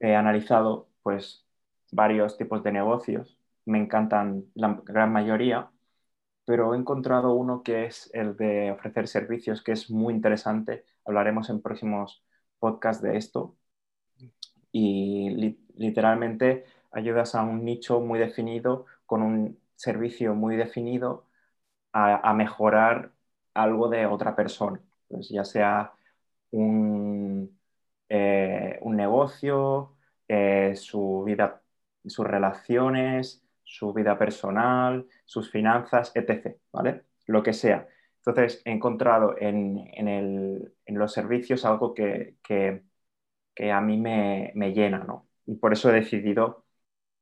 he 0.00 0.14
analizado 0.14 0.88
pues, 1.02 1.44
varios 1.92 2.36
tipos 2.36 2.62
de 2.62 2.72
negocios. 2.72 3.38
Me 3.66 3.78
encantan 3.78 4.44
la 4.54 4.80
gran 4.84 5.12
mayoría, 5.12 5.70
pero 6.44 6.74
he 6.74 6.78
encontrado 6.78 7.32
uno 7.34 7.62
que 7.62 7.86
es 7.86 8.10
el 8.14 8.36
de 8.36 8.70
ofrecer 8.72 9.08
servicios, 9.08 9.62
que 9.62 9.72
es 9.72 9.90
muy 9.90 10.14
interesante. 10.14 10.84
Hablaremos 11.04 11.50
en 11.50 11.62
próximos 11.62 12.24
podcasts 12.58 13.02
de 13.02 13.16
esto. 13.16 13.56
Y 14.72 15.30
li 15.30 15.60
literalmente 15.76 16.64
ayudas 16.92 17.34
a 17.34 17.42
un 17.42 17.64
nicho 17.64 18.00
muy 18.00 18.18
definido, 18.18 18.86
con 19.06 19.22
un 19.22 19.58
servicio 19.76 20.34
muy 20.34 20.56
definido, 20.56 21.26
a, 21.92 22.30
a 22.30 22.34
mejorar 22.34 23.12
algo 23.54 23.88
de 23.90 24.06
otra 24.06 24.36
persona, 24.36 24.80
pues 25.08 25.30
ya 25.30 25.44
sea 25.44 25.94
un, 26.52 27.58
eh, 28.10 28.78
un 28.82 28.96
negocio, 28.96 29.96
eh, 30.28 30.74
su 30.76 31.24
vida, 31.26 31.62
sus 32.06 32.26
relaciones, 32.26 33.43
su 33.64 33.92
vida 33.92 34.18
personal, 34.18 35.06
sus 35.24 35.50
finanzas, 35.50 36.12
etc. 36.14 36.56
¿vale? 36.72 37.04
Lo 37.26 37.42
que 37.42 37.52
sea. 37.52 37.88
Entonces, 38.26 38.62
he 38.64 38.72
encontrado 38.72 39.36
en, 39.38 39.78
en, 39.94 40.98
los 40.98 41.12
servicios 41.12 41.64
algo 41.64 41.94
que, 41.94 42.36
que, 42.42 42.82
que 43.54 43.72
a 43.72 43.80
mí 43.80 43.98
me, 43.98 44.52
me, 44.54 44.72
llena, 44.72 44.98
¿no? 45.00 45.28
Y 45.46 45.56
por 45.56 45.72
eso 45.72 45.90
he 45.90 45.94
decidido 45.94 46.64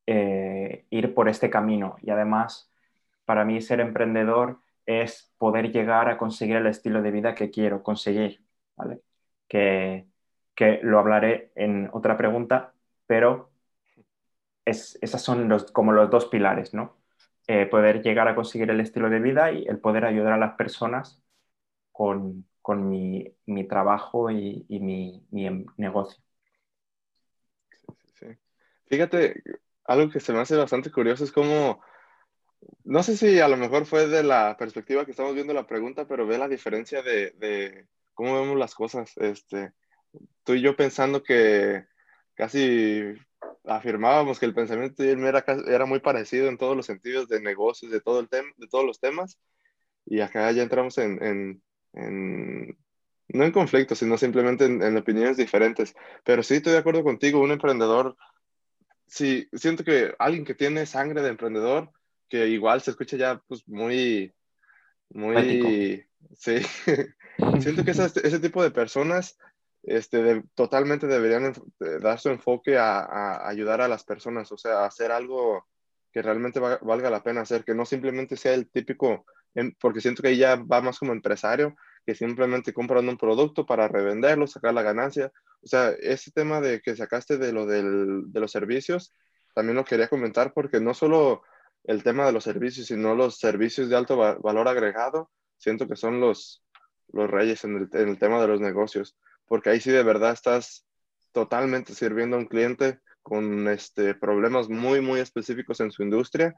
eh, 0.06 0.86
ir 0.90 1.14
por 1.14 1.28
este 1.28 1.50
camino. 1.50 1.96
Y 2.02 2.10
además, 2.10 2.70
para 3.24 3.44
mí 3.44 3.60
ser 3.60 3.80
emprendedor 3.80 4.60
es 4.86 5.32
poder 5.38 5.72
llegar 5.72 6.08
a 6.08 6.18
conseguir 6.18 6.56
el 6.56 6.66
estilo 6.66 7.02
de 7.02 7.10
vida 7.12 7.34
que 7.34 7.50
quiero 7.50 7.82
conseguir, 7.82 8.44
¿vale? 8.76 9.02
Que, 9.48 10.06
que 10.54 10.80
lo 10.82 10.98
hablaré 10.98 11.52
en 11.56 11.90
otra 11.92 12.16
pregunta, 12.16 12.74
pero 13.06 13.51
es, 14.64 14.98
esas 15.02 15.22
son 15.22 15.48
los, 15.48 15.70
como 15.72 15.92
los 15.92 16.10
dos 16.10 16.26
pilares, 16.26 16.74
¿no? 16.74 16.96
Eh, 17.48 17.66
poder 17.66 18.02
llegar 18.02 18.28
a 18.28 18.34
conseguir 18.34 18.70
el 18.70 18.80
estilo 18.80 19.10
de 19.10 19.20
vida 19.20 19.52
y 19.52 19.66
el 19.66 19.78
poder 19.78 20.04
ayudar 20.04 20.34
a 20.34 20.38
las 20.38 20.54
personas 20.54 21.22
con, 21.90 22.46
con 22.62 22.88
mi, 22.88 23.34
mi, 23.46 23.64
trabajo 23.66 24.30
y, 24.30 24.64
y 24.68 24.80
mi, 24.80 25.26
mi, 25.30 25.66
negocio. 25.76 26.22
Sí, 27.70 27.86
sí, 27.98 28.12
sí. 28.14 28.26
Fíjate, 28.86 29.42
algo 29.84 30.10
que 30.10 30.20
se 30.20 30.32
me 30.32 30.40
hace 30.40 30.56
bastante 30.56 30.92
curioso 30.92 31.24
es 31.24 31.32
cómo 31.32 31.80
no 32.84 33.02
sé 33.02 33.16
si 33.16 33.40
a 33.40 33.48
lo 33.48 33.56
mejor 33.56 33.86
fue 33.86 34.06
de 34.08 34.22
la 34.22 34.56
perspectiva 34.56 35.04
que 35.04 35.12
estamos 35.12 35.34
viendo 35.34 35.52
la 35.52 35.66
pregunta, 35.66 36.06
pero 36.06 36.26
ve 36.26 36.38
la 36.38 36.48
diferencia 36.48 37.02
de, 37.02 37.30
de 37.32 37.86
cómo 38.14 38.40
vemos 38.40 38.58
las 38.58 38.74
cosas. 38.74 39.16
Este, 39.16 39.72
tú 40.44 40.54
y 40.54 40.62
yo 40.62 40.76
pensando 40.76 41.22
que 41.22 41.86
casi 42.34 43.14
afirmábamos 43.64 44.38
que 44.38 44.46
el 44.46 44.54
pensamiento 44.54 45.02
de 45.02 45.12
era, 45.12 45.44
era 45.66 45.86
muy 45.86 46.00
parecido 46.00 46.48
en 46.48 46.58
todos 46.58 46.76
los 46.76 46.86
sentidos 46.86 47.28
de 47.28 47.40
negocios, 47.40 47.92
de, 47.92 48.00
todo 48.00 48.20
el 48.20 48.28
de 48.28 48.68
todos 48.68 48.84
los 48.84 49.00
temas, 49.00 49.38
y 50.06 50.20
acá 50.20 50.50
ya 50.52 50.62
entramos 50.62 50.98
en, 50.98 51.22
en, 51.22 51.62
en 51.92 52.78
no 53.28 53.44
en 53.44 53.52
conflictos, 53.52 53.98
sino 53.98 54.18
simplemente 54.18 54.64
en, 54.64 54.82
en, 54.82 54.96
opiniones 54.96 55.36
diferentes. 55.36 55.94
Pero 56.24 56.42
sí 56.42 56.54
estoy 56.54 56.72
de 56.72 56.78
acuerdo 56.78 57.04
contigo, 57.04 57.40
un 57.40 57.52
emprendedor, 57.52 58.16
sí, 59.06 59.48
siento 59.52 59.84
que 59.84 60.14
alguien 60.18 60.44
que 60.44 60.54
tiene 60.54 60.86
sangre 60.86 61.22
de 61.22 61.28
emprendedor, 61.28 61.90
que 62.28 62.48
igual 62.48 62.80
se 62.80 62.90
escucha 62.90 63.16
ya 63.16 63.42
pues 63.46 63.66
muy, 63.68 64.32
muy, 65.10 66.04
sí, 66.36 66.56
siento 67.60 67.84
que 67.84 67.90
esas, 67.90 68.16
ese 68.16 68.40
tipo 68.40 68.62
de 68.62 68.70
personas 68.70 69.38
este, 69.82 70.22
de, 70.22 70.42
totalmente 70.54 71.06
deberían 71.06 71.52
dar 72.00 72.18
su 72.18 72.30
enfoque 72.30 72.78
a, 72.78 73.00
a, 73.00 73.48
ayudar 73.48 73.80
a 73.80 73.88
las 73.88 74.04
personas, 74.04 74.50
o 74.52 74.56
sea, 74.56 74.84
hacer 74.84 75.12
algo 75.12 75.66
que 76.12 76.22
realmente 76.22 76.60
va, 76.60 76.78
valga 76.82 77.10
la 77.10 77.22
pena 77.22 77.40
hacer, 77.40 77.64
que 77.64 77.74
no 77.74 77.84
simplemente 77.84 78.36
sea 78.36 78.54
el 78.54 78.70
típico, 78.70 79.24
porque 79.80 80.00
siento 80.00 80.22
que 80.22 80.28
ahí 80.28 80.36
ya 80.36 80.56
va 80.56 80.80
más 80.80 80.98
como 80.98 81.12
empresario, 81.12 81.74
que 82.06 82.14
simplemente 82.14 82.72
compran 82.72 83.08
un 83.08 83.16
producto 83.16 83.64
para 83.64 83.88
revenderlo, 83.88 84.46
sacar 84.46 84.74
la 84.74 84.82
ganancia. 84.82 85.32
O 85.62 85.66
sea, 85.66 85.90
ese 85.90 86.30
tema 86.32 86.60
de 86.60 86.80
que 86.80 86.96
sacaste 86.96 87.38
de 87.38 87.52
lo 87.52 87.66
del, 87.66 88.32
de 88.32 88.40
los 88.40 88.50
servicios, 88.50 89.12
también 89.54 89.76
lo 89.76 89.84
quería 89.84 90.08
comentar 90.08 90.52
porque 90.52 90.80
no 90.80 90.94
solo 90.94 91.42
el 91.84 92.02
tema 92.02 92.26
de 92.26 92.32
los 92.32 92.44
servicios, 92.44 92.86
sino 92.86 93.14
los 93.14 93.38
servicios 93.38 93.88
de 93.88 93.96
alto 93.96 94.16
va 94.16 94.34
valor 94.34 94.68
agregado, 94.68 95.30
siento 95.58 95.86
que 95.88 95.96
son 95.96 96.20
los, 96.20 96.64
los 97.12 97.30
reyes 97.30 97.64
en 97.64 97.76
el, 97.76 97.88
en 97.92 98.08
el, 98.08 98.18
tema 98.18 98.40
de 98.40 98.48
los 98.48 98.60
negocios, 98.60 99.16
porque 99.46 99.70
ahí 99.70 99.80
sí 99.80 99.90
de 99.90 100.02
verdad 100.02 100.32
estás 100.32 100.86
totalmente 101.32 101.94
sirviendo 101.94 102.36
a 102.36 102.40
un 102.40 102.46
cliente 102.46 103.00
con 103.22 103.68
este, 103.68 104.14
problemas 104.14 104.68
muy, 104.68 105.00
muy 105.00 105.20
específicos 105.20 105.80
en 105.80 105.90
su 105.90 106.02
industria 106.02 106.54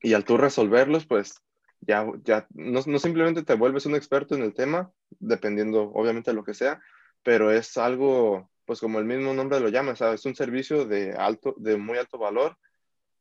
y 0.00 0.14
al 0.14 0.24
tú 0.24 0.36
resolverlos, 0.36 1.06
pues 1.06 1.34
ya, 1.80 2.06
ya 2.24 2.46
no, 2.50 2.80
no 2.86 2.98
simplemente 2.98 3.42
te 3.42 3.54
vuelves 3.54 3.86
un 3.86 3.94
experto 3.94 4.34
en 4.34 4.42
el 4.42 4.54
tema, 4.54 4.90
dependiendo 5.18 5.90
obviamente 5.92 6.30
de 6.30 6.36
lo 6.36 6.44
que 6.44 6.54
sea, 6.54 6.80
pero 7.22 7.50
es 7.50 7.76
algo 7.76 8.50
pues 8.70 8.78
como 8.78 9.00
el 9.00 9.04
mismo 9.04 9.34
nombre 9.34 9.58
lo 9.58 9.68
llama, 9.68 9.94
es 10.14 10.24
un 10.26 10.36
servicio 10.36 10.84
de, 10.84 11.12
alto, 11.12 11.56
de 11.58 11.76
muy 11.76 11.98
alto 11.98 12.18
valor 12.18 12.56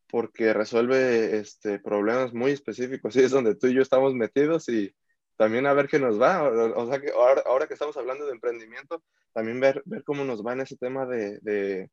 porque 0.07 0.53
resuelve 0.53 1.37
este, 1.39 1.79
problemas 1.79 2.33
muy 2.33 2.51
específicos. 2.51 3.15
Y 3.15 3.21
es 3.21 3.31
donde 3.31 3.55
tú 3.55 3.67
y 3.67 3.73
yo 3.73 3.81
estamos 3.81 4.13
metidos 4.13 4.69
y 4.69 4.93
también 5.39 5.65
a 5.67 5.73
ver 5.73 5.87
qué 5.87 5.99
nos 5.99 6.21
va. 6.21 6.43
O, 6.43 6.85
sea, 6.87 6.99
que 6.99 7.11
ahora, 7.11 7.41
ahora, 7.45 7.65
que 7.65 7.73
estamos 7.73 7.95
hablando 7.95 8.25
de 8.25 8.33
emprendimiento, 8.33 9.01
también 9.31 9.61
ver, 9.61 9.81
ver 9.85 10.03
cómo 10.03 10.25
nos 10.25 10.45
va 10.45 10.51
en 10.51 10.59
ese 10.59 10.75
tema 10.75 11.05
de, 11.05 11.39
de, 11.39 11.89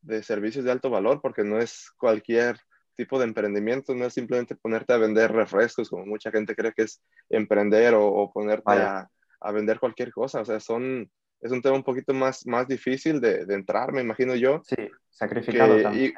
de, 0.00 0.22
servicios 0.22 0.64
de 0.64 0.72
alto 0.72 0.88
valor, 0.88 1.20
porque 1.20 1.44
no 1.44 1.60
es 1.60 1.90
cualquier 1.98 2.58
tipo 2.96 3.18
de 3.18 3.26
emprendimiento, 3.26 3.94
no 3.94 4.06
es 4.06 4.14
simplemente 4.14 4.56
ponerte 4.56 4.94
a 4.94 4.96
vender 4.96 5.30
refrescos, 5.30 5.90
como 5.90 6.06
mucha 6.06 6.30
gente 6.30 6.56
cree 6.56 6.72
que 6.72 6.84
es 6.84 7.02
emprender 7.28 7.92
o, 7.94 8.32
ponerte 8.32 8.72
a, 8.72 9.10
a, 9.40 9.52
vender 9.52 9.78
cualquier 9.78 10.10
cosa. 10.10 10.40
O 10.40 10.44
sea, 10.46 10.58
son, 10.58 11.10
es 11.42 11.52
un 11.52 11.60
tema 11.60 11.76
un 11.76 11.84
poquito 11.84 12.14
más, 12.14 12.46
más 12.46 12.66
difícil 12.66 13.20
de, 13.20 13.44
de 13.44 13.54
entrar, 13.56 13.92
me 13.92 14.00
imagino 14.00 14.34
yo. 14.34 14.62
Sí, 14.64 14.88
sacrificado 15.10 15.82
también. 15.82 16.14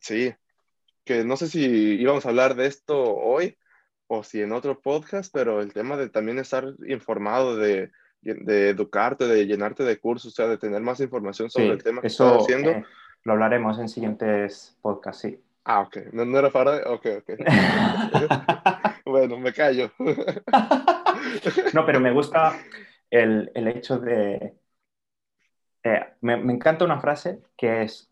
Sí, 0.00 0.34
que 1.04 1.22
no 1.22 1.36
sé 1.36 1.48
si 1.48 2.00
íbamos 2.00 2.24
a 2.24 2.30
hablar 2.30 2.54
de 2.54 2.64
esto 2.64 2.98
hoy 3.14 3.58
o 4.08 4.22
si 4.22 4.42
en 4.42 4.52
otro 4.52 4.80
podcast, 4.80 5.32
pero 5.32 5.60
el 5.60 5.72
tema 5.72 5.96
de 5.96 6.08
también 6.08 6.38
estar 6.38 6.74
informado, 6.86 7.56
de, 7.56 7.90
de 8.22 8.70
educarte, 8.70 9.26
de 9.26 9.46
llenarte 9.46 9.84
de 9.84 9.98
cursos, 9.98 10.32
o 10.32 10.36
sea, 10.36 10.46
de 10.46 10.58
tener 10.58 10.80
más 10.80 11.00
información 11.00 11.50
sobre 11.50 11.70
el 11.70 11.82
tema 11.82 12.00
que 12.00 12.08
estás 12.08 12.42
haciendo. 12.42 12.70
Eh, 12.70 12.84
lo 13.24 13.32
hablaremos 13.32 13.78
en 13.78 13.88
siguientes 13.88 14.76
podcasts, 14.80 15.22
sí. 15.22 15.40
Ah, 15.64 15.80
ok. 15.80 15.96
No, 16.12 16.24
no 16.24 16.38
era 16.38 16.50
para... 16.50 16.76
Ok, 16.92 17.06
ok. 17.18 17.30
bueno, 19.04 19.36
me 19.38 19.52
callo. 19.52 19.90
no, 21.74 21.84
pero 21.84 21.98
me 22.00 22.12
gusta 22.12 22.56
el, 23.10 23.50
el 23.54 23.68
hecho 23.68 23.98
de... 23.98 24.54
Eh, 25.82 26.00
me, 26.20 26.36
me, 26.36 26.52
encanta 26.52 26.84
una 26.84 27.00
frase 27.00 27.40
que 27.56 27.82
es... 27.82 28.08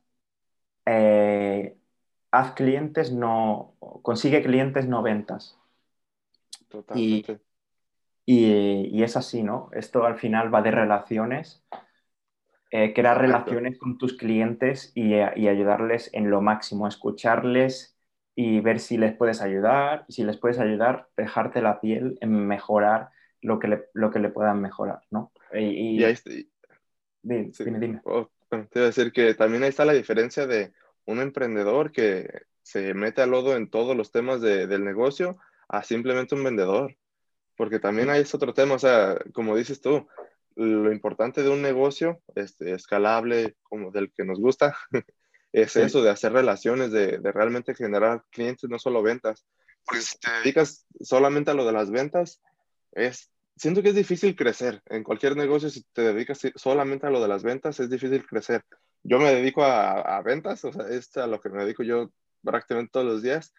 Eh, 0.87 1.77
haz 2.33 2.53
clientes, 2.53 3.13
no, 3.13 3.77
consigue 4.03 4.43
clientes, 4.43 4.89
no 4.89 5.03
ventas. 5.03 5.57
Totalmente. 6.75 7.41
Y, 8.27 9.03
es 9.03 9.17
así, 9.17 9.43
¿no? 9.43 9.69
Esto 9.73 10.05
al 10.05 10.17
final 10.17 10.53
va 10.53 10.63
de 10.63 10.71
relaciones, 10.71 11.63
eh, 12.71 12.93
crear 12.95 13.21
relaciones 13.21 13.79
con 13.79 13.99
tus 13.99 14.17
clientes 14.17 14.91
y, 14.95 15.15
ayudarles 15.15 16.11
en 16.13 16.31
lo 16.31 16.41
máximo, 16.41 16.89
escucharles 16.89 17.97
y 18.35 18.61
ver 18.61 18.81
si 18.81 18.97
les 18.97 19.15
puedes 19.15 19.41
ayudar, 19.41 20.05
y 20.09 20.15
si 20.15 20.25
les 20.25 20.39
puedes 20.39 20.59
ayudar, 20.59 21.09
dejarte 21.17 21.63
la 21.63 21.81
piel 21.81 22.19
en 22.21 22.47
mejorar 22.47 23.11
lo 23.41 23.59
que 23.59 23.69
le, 23.69 23.85
lo 23.93 24.11
que 24.11 24.19
le 24.19 24.31
puedan 24.31 24.61
mejorar, 24.61 25.01
¿no? 25.11 25.31
Y, 25.53 26.03
ahí 26.03 26.13
está. 26.13 26.31
Dime, 27.23 27.53
dime. 27.79 28.01
Oh, 28.05 28.29
te 28.49 28.57
voy 28.57 28.83
a 28.83 28.87
decir 28.87 29.13
que 29.13 29.35
también 29.35 29.63
ahí 29.63 29.69
está 29.69 29.85
la 29.85 29.93
diferencia 29.93 30.47
de 30.47 30.73
un 31.05 31.21
emprendedor 31.21 31.93
que 31.93 32.43
se 32.63 32.95
mete 32.95 33.23
al 33.23 33.31
lodo 33.31 33.57
en 33.57 33.69
todos 33.69 33.95
los 33.97 34.11
temas 34.11 34.41
del 34.41 34.85
negocio 34.85 35.39
a 35.69 35.83
simplemente 35.83 36.35
un 36.35 36.45
vendedor. 36.45 36.97
Porque 37.57 37.79
también 37.79 38.11
hay 38.11 38.23
ese 38.23 38.37
otro 38.37 38.53
tema, 38.53 38.75
o 38.75 38.79
sea, 38.79 39.17
como 39.33 39.57
dices 39.57 39.81
tú, 39.81 40.09
lo 40.57 40.93
importante 40.93 41.43
de 41.43 41.51
un 41.51 41.63
negocio 41.63 42.21
este, 42.35 42.73
escalable, 42.73 43.57
como 43.63 43.93
del 43.93 44.13
que 44.13 44.25
nos 44.25 44.41
gusta, 44.41 44.77
es 45.53 45.77
eso 45.77 46.03
de 46.03 46.11
hacer 46.11 46.33
relaciones, 46.33 46.91
de, 46.91 47.19
de, 47.19 47.33
realmente 47.33 47.75
generar 47.75 48.25
clientes, 48.31 48.69
no 48.69 48.79
solo 48.79 49.03
ventas. 49.03 49.47
Porque 49.85 50.03
si 50.03 50.19
te 50.19 50.31
dedicas 50.31 50.87
solamente 51.01 51.53
a 51.53 51.55
lo 51.55 51.65
de 51.65 51.73
las 51.73 51.91
ventas, 51.91 52.41
es, 52.93 53.31
siento 53.57 53.83
que 53.83 53.91
es 53.91 53.95
difícil 53.95 54.35
crecer. 54.35 54.83
En 54.87 55.05
cualquier 55.05 55.37
negocio, 55.37 55.71
si 55.71 55.85
te 55.93 56.03
dedicas 56.03 56.41
solamente 56.57 57.07
a 57.07 57.11
lo 57.11 57.21
de 57.21 57.29
las 57.29 57.45
ventas, 57.45 57.79
es 57.79 57.89
difícil 57.89 58.27
crecer 58.27 58.65
yo 59.05 59.19
me 59.19 59.35
dedico 59.35 59.63
a, 59.63 60.21
ventas, 60.23 60.65
o 60.65 60.73
sea, 60.73 60.89
es 60.89 61.15
a 61.19 61.27
lo 61.27 61.41
que 61.41 61.51
me 61.51 61.63
dedico 61.63 61.83
yo 61.83 62.11
prácticamente 62.43 62.91
todos 62.93 63.07
los 63.07 63.23
días. 63.23 63.53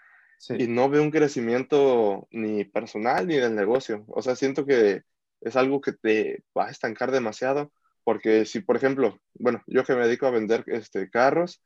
Y 0.50 0.67
no 0.67 0.89
veo 0.89 1.02
un 1.02 1.12
crecimiento 1.12 2.28
ni 2.32 2.65
personal 2.65 3.28
ni 3.28 3.36
del 3.36 3.56
negocio. 3.56 4.04
O 4.08 4.21
sea, 4.21 4.36
siento 4.36 4.65
que 4.65 5.04
es 5.41 5.56
algo 5.56 5.82
que 5.82 5.93
te 5.93 6.43
va 6.58 6.67
a 6.67 6.71
estancar 6.71 7.12
demasiado. 7.12 7.71
Porque 8.04 8.45
si, 8.45 8.60
por 8.60 8.76
ejemplo, 8.76 9.19
bueno, 9.34 9.63
yo 9.65 9.84
que 9.84 9.95
me 9.95 10.06
dedico 10.06 10.28
a 10.28 10.32
vender 10.32 10.63
este, 10.67 11.10
carros, 11.10 11.63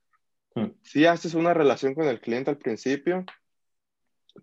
hmm. 0.56 0.68
sí 0.84 1.06
haces 1.06 1.34
una 1.34 1.54
relación 1.54 1.94
con 1.94 2.08
el 2.08 2.22
cliente 2.22 2.50
al 2.50 2.58
principio, 2.58 3.26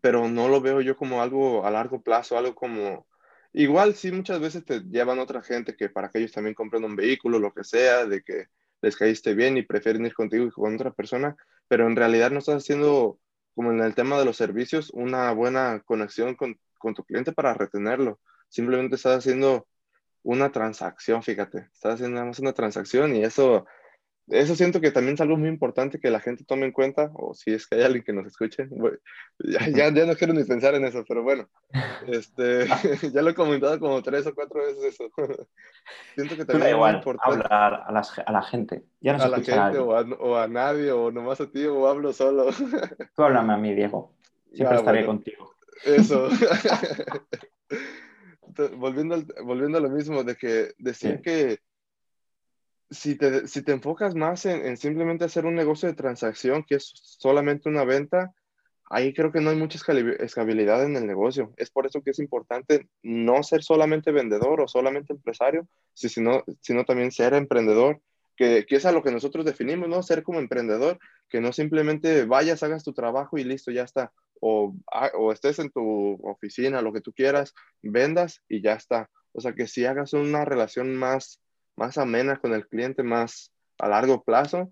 pero 0.02 0.28
no 0.28 0.48
lo 0.48 0.60
veo 0.60 0.82
yo 0.82 0.96
como 0.96 1.22
algo 1.22 1.64
a 1.66 1.70
largo 1.70 2.02
plazo, 2.02 2.36
algo 2.36 2.54
como... 2.54 3.06
Igual 3.54 3.94
sí 3.94 4.12
muchas 4.12 4.38
veces 4.40 4.66
te 4.66 4.80
llevan 4.80 5.18
otra 5.18 5.42
gente 5.42 5.74
que 5.74 5.88
para 5.88 6.10
que 6.10 6.18
ellos 6.18 6.32
también 6.32 6.54
compren 6.54 6.84
un 6.84 6.94
vehículo, 6.94 7.38
lo 7.38 7.54
que 7.54 7.64
sea, 7.64 8.04
de 8.04 8.22
que 8.22 8.48
les 8.82 8.96
caíste 8.96 9.34
bien 9.34 9.56
y 9.56 9.62
prefieren 9.62 10.04
ir 10.04 10.12
contigo 10.12 10.44
que 10.44 10.50
con 10.52 10.74
otra 10.74 10.92
persona, 10.92 11.34
pero 11.66 11.86
en 11.86 11.96
realidad 11.96 12.30
no 12.30 12.40
estás 12.40 12.56
haciendo, 12.56 13.18
como 13.56 13.72
en 13.72 13.80
el 13.80 13.94
tema 13.94 14.18
de 14.18 14.26
los 14.26 14.36
servicios, 14.36 14.90
una 14.90 15.32
buena 15.32 15.80
conexión 15.80 16.34
con, 16.34 16.60
con 16.78 16.92
tu 16.94 17.02
cliente 17.04 17.32
para 17.32 17.54
retenerlo. 17.54 18.20
Simplemente 18.50 18.96
estás 18.96 19.16
haciendo 19.16 19.66
una 20.22 20.52
transacción, 20.52 21.22
fíjate, 21.22 21.70
estás 21.72 21.94
haciendo 21.94 22.22
una 22.22 22.52
transacción 22.52 23.16
y 23.16 23.24
eso 23.24 23.66
eso 24.28 24.56
siento 24.56 24.80
que 24.80 24.90
también 24.90 25.14
es 25.14 25.20
algo 25.20 25.36
muy 25.36 25.48
importante 25.48 26.00
que 26.00 26.10
la 26.10 26.18
gente 26.18 26.44
tome 26.44 26.66
en 26.66 26.72
cuenta, 26.72 27.12
o 27.14 27.32
si 27.32 27.52
es 27.52 27.66
que 27.66 27.76
hay 27.76 27.82
alguien 27.82 28.02
que 28.02 28.12
nos 28.12 28.26
escuche, 28.26 28.68
ya, 29.38 29.68
ya, 29.68 29.94
ya, 29.94 30.04
no 30.04 30.16
quiero 30.16 30.32
ni 30.32 30.42
pensar 30.42 30.74
en 30.74 30.84
eso, 30.84 31.04
pero 31.06 31.22
bueno, 31.22 31.48
este, 32.08 32.66
ya 33.12 33.22
lo 33.22 33.30
he 33.30 33.34
comentado 33.34 33.78
como 33.78 34.02
tres 34.02 34.26
o 34.26 34.34
cuatro 34.34 34.66
veces 34.66 34.94
eso. 34.94 35.10
siento 36.16 36.36
que 36.36 36.44
también 36.44 36.72
es 36.72 36.76
muy 36.76 36.90
importante. 36.90 37.44
hablar 37.44 37.84
a, 37.86 37.92
las, 37.92 38.18
a, 38.18 38.32
la 38.32 38.42
gente, 38.42 38.84
ya 39.00 39.16
no 39.16 39.22
a 39.22 39.28
la 39.28 39.36
gente 39.40 39.78
o 39.78 39.96
a, 39.96 40.00
o 40.02 40.36
a, 40.36 40.48
nadie, 40.48 40.90
o 40.90 41.12
nomás 41.12 41.40
a 41.40 41.50
ti, 41.50 41.64
o 41.64 41.86
hablo 41.86 42.12
solo. 42.12 42.46
Tú 43.14 43.22
háblame 43.22 43.52
a 43.52 43.56
mí, 43.56 43.74
Diego, 43.74 44.12
siempre 44.52 44.78
estaré 44.78 45.06
contigo. 45.06 45.54
Eso. 45.84 46.28
volviendo, 48.76 49.22
volviendo 49.44 49.78
a 49.78 49.80
lo 49.82 49.90
mismo, 49.90 50.24
de 50.24 50.34
que 50.34 50.72
decir 50.78 51.20
que 51.22 51.60
si 52.90 53.16
te, 53.16 53.48
si 53.48 53.62
te 53.62 53.72
enfocas 53.72 54.14
más 54.14 54.46
en, 54.46 54.76
simplemente 54.76 55.24
hacer 55.24 55.46
un 55.46 55.54
negocio 55.54 55.88
de 55.88 55.94
transacción, 55.94 56.64
que 56.64 56.76
es 56.76 56.92
solamente 56.94 57.68
una 57.68 57.84
venta, 57.84 58.32
ahí 58.88 59.12
creo 59.12 59.32
que 59.32 59.40
no 59.40 59.50
hay 59.50 59.56
mucha 59.56 59.78
escalabilidad 59.78 60.84
en 60.84 60.96
el 60.96 61.06
negocio. 61.06 61.52
Es 61.56 61.70
por 61.70 61.86
eso 61.86 62.02
que 62.02 62.10
es 62.10 62.18
importante 62.18 62.88
no 63.02 63.42
ser 63.42 63.62
solamente 63.62 64.12
vendedor 64.12 64.60
o 64.60 64.68
solamente 64.68 65.12
empresario, 65.12 65.66
sino, 65.94 66.44
sino 66.60 66.84
también 66.84 67.10
ser 67.10 67.34
emprendedor, 67.34 68.00
que, 68.36 68.66
que, 68.66 68.76
es 68.76 68.84
a 68.84 68.92
lo 68.92 69.02
que 69.02 69.10
nosotros 69.10 69.44
definimos, 69.44 69.88
¿no? 69.88 70.02
Ser 70.02 70.22
como 70.22 70.38
emprendedor, 70.38 70.98
que 71.28 71.40
no 71.40 71.52
simplemente 71.52 72.26
vayas, 72.26 72.62
hagas 72.62 72.84
tu 72.84 72.92
trabajo 72.92 73.38
y 73.38 73.44
listo, 73.44 73.70
ya 73.70 73.82
está. 73.82 74.12
O, 74.40 74.76
o 75.14 75.32
estés 75.32 75.58
en 75.58 75.70
tu 75.70 76.18
oficina, 76.22 76.82
lo 76.82 76.92
que 76.92 77.00
tú 77.00 77.12
quieras, 77.12 77.54
vendas 77.82 78.42
y 78.48 78.60
ya 78.60 78.74
está. 78.74 79.10
O 79.32 79.40
sea, 79.40 79.54
que 79.54 79.66
si 79.66 79.86
hagas 79.86 80.12
una 80.12 80.44
relación 80.44 80.94
más 80.94 81.40
más 81.76 81.98
amena 81.98 82.36
con 82.38 82.52
el 82.52 82.66
cliente, 82.66 83.02
más 83.02 83.52
a 83.78 83.88
largo 83.88 84.24
plazo, 84.24 84.70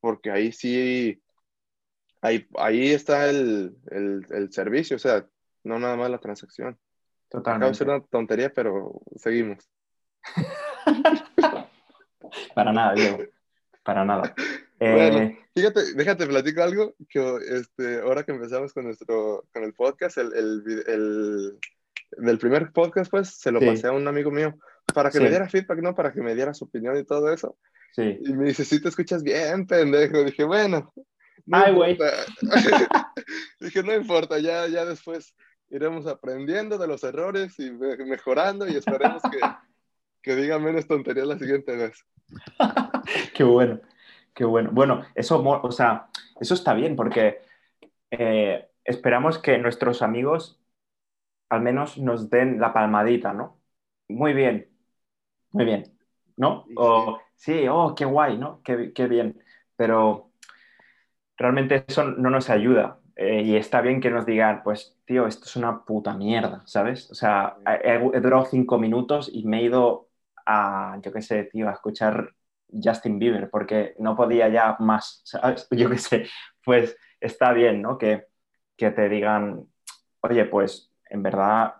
porque 0.00 0.30
ahí 0.30 0.52
sí, 0.52 1.20
ahí, 2.20 2.46
ahí 2.56 2.92
está 2.92 3.28
el, 3.28 3.76
el, 3.90 4.24
el 4.30 4.52
servicio, 4.52 4.96
o 4.96 5.00
sea, 5.00 5.26
no 5.64 5.78
nada 5.78 5.96
más 5.96 6.10
la 6.10 6.18
transacción. 6.18 6.78
Totalmente. 7.28 7.50
Acaba 7.50 7.70
de 7.70 7.74
ser 7.74 7.88
una 7.88 8.00
tontería, 8.00 8.52
pero 8.52 9.00
seguimos. 9.16 9.68
Para 12.54 12.72
nada, 12.72 12.94
Diego. 12.94 13.18
Para 13.82 14.04
nada. 14.04 14.34
Bueno, 14.78 15.18
eh, 15.18 15.38
fíjate, 15.54 15.94
déjate 15.94 16.26
platico 16.26 16.62
algo, 16.62 16.94
que 17.08 17.38
este, 17.50 18.00
ahora 18.00 18.24
que 18.24 18.32
empezamos 18.32 18.72
con 18.72 18.84
nuestro, 18.84 19.44
con 19.52 19.64
el 19.64 19.74
podcast, 19.74 20.18
el, 20.18 20.32
el, 20.34 20.84
el 20.86 21.58
del 22.24 22.38
primer 22.38 22.72
podcast, 22.72 23.10
pues, 23.10 23.30
se 23.30 23.50
lo 23.50 23.60
pasé 23.60 23.88
a 23.88 23.92
un 23.92 24.06
amigo 24.06 24.30
mío 24.30 24.56
para 24.92 25.10
que 25.10 25.20
me 25.20 25.28
diera 25.28 25.48
feedback, 25.48 25.78
¿no? 25.80 25.94
Para 25.94 26.12
que 26.12 26.20
me 26.20 26.34
diera 26.34 26.54
su 26.54 26.64
opinión 26.64 26.96
y 26.96 27.04
todo 27.04 27.32
eso. 27.32 27.56
Sí. 27.92 28.18
Y 28.20 28.32
me 28.32 28.46
dice, 28.46 28.64
sí 28.64 28.82
te 28.82 28.88
escuchas 28.88 29.22
bien, 29.22 29.66
pendejo. 29.66 30.24
Dije, 30.24 30.44
bueno. 30.44 30.92
Ay, 31.50 31.72
güey. 31.72 31.98
Dije, 33.60 33.82
no 33.82 33.94
importa, 33.94 34.38
ya, 34.38 34.66
ya 34.66 34.84
después 34.84 35.34
iremos 35.70 36.06
aprendiendo 36.06 36.78
de 36.78 36.86
los 36.86 37.02
errores 37.04 37.58
y 37.58 37.70
mejorando 37.70 38.68
y 38.68 38.76
esperemos 38.76 39.22
que, 39.22 39.38
que 40.22 40.36
diga 40.36 40.58
menos 40.58 40.86
tonterías 40.86 41.26
la 41.26 41.38
siguiente 41.38 41.76
vez. 41.76 42.04
qué 43.34 43.44
bueno, 43.44 43.80
qué 44.34 44.44
bueno. 44.44 44.70
Bueno, 44.72 45.04
eso, 45.14 45.42
o 45.42 45.72
sea, 45.72 46.08
eso 46.40 46.54
está 46.54 46.74
bien 46.74 46.96
porque 46.96 47.40
eh, 48.10 48.68
esperamos 48.84 49.38
que 49.38 49.58
nuestros 49.58 50.02
amigos 50.02 50.60
al 51.48 51.62
menos 51.62 51.98
nos 51.98 52.30
den 52.30 52.60
la 52.60 52.72
palmadita, 52.72 53.32
¿no? 53.32 53.60
Muy 54.08 54.32
bien, 54.32 54.68
muy 55.54 55.64
bien, 55.64 55.84
¿no? 56.36 56.66
O 56.76 57.20
sí, 57.36 57.66
oh, 57.68 57.94
qué 57.94 58.04
guay, 58.04 58.36
¿no? 58.36 58.60
Qué, 58.62 58.92
qué 58.92 59.06
bien. 59.06 59.40
Pero 59.76 60.32
realmente 61.36 61.84
eso 61.86 62.04
no 62.04 62.28
nos 62.28 62.50
ayuda. 62.50 62.98
Eh, 63.14 63.42
y 63.42 63.56
está 63.56 63.80
bien 63.80 64.00
que 64.00 64.10
nos 64.10 64.26
digan, 64.26 64.62
pues, 64.64 64.98
tío, 65.04 65.28
esto 65.28 65.44
es 65.44 65.54
una 65.54 65.84
puta 65.84 66.14
mierda, 66.16 66.62
¿sabes? 66.66 67.08
O 67.12 67.14
sea, 67.14 67.56
he, 67.84 67.98
durado 68.20 68.46
cinco 68.46 68.78
minutos 68.78 69.30
y 69.32 69.44
me 69.44 69.60
he 69.60 69.64
ido 69.64 70.08
a, 70.44 70.98
yo 71.00 71.12
qué 71.12 71.22
sé, 71.22 71.44
tío, 71.44 71.68
a 71.68 71.72
escuchar 71.72 72.34
Justin 72.68 73.20
Bieber, 73.20 73.48
porque 73.48 73.94
no 74.00 74.16
podía 74.16 74.48
ya 74.48 74.76
más, 74.80 75.20
¿sabes? 75.24 75.68
Yo 75.70 75.88
qué 75.88 75.98
sé, 75.98 76.26
pues 76.64 76.96
está 77.20 77.52
bien, 77.52 77.80
¿no? 77.80 77.96
Que, 77.96 78.26
que 78.76 78.90
te 78.90 79.08
digan, 79.08 79.68
oye, 80.20 80.44
pues 80.46 80.93
en 81.10 81.22
verdad 81.22 81.74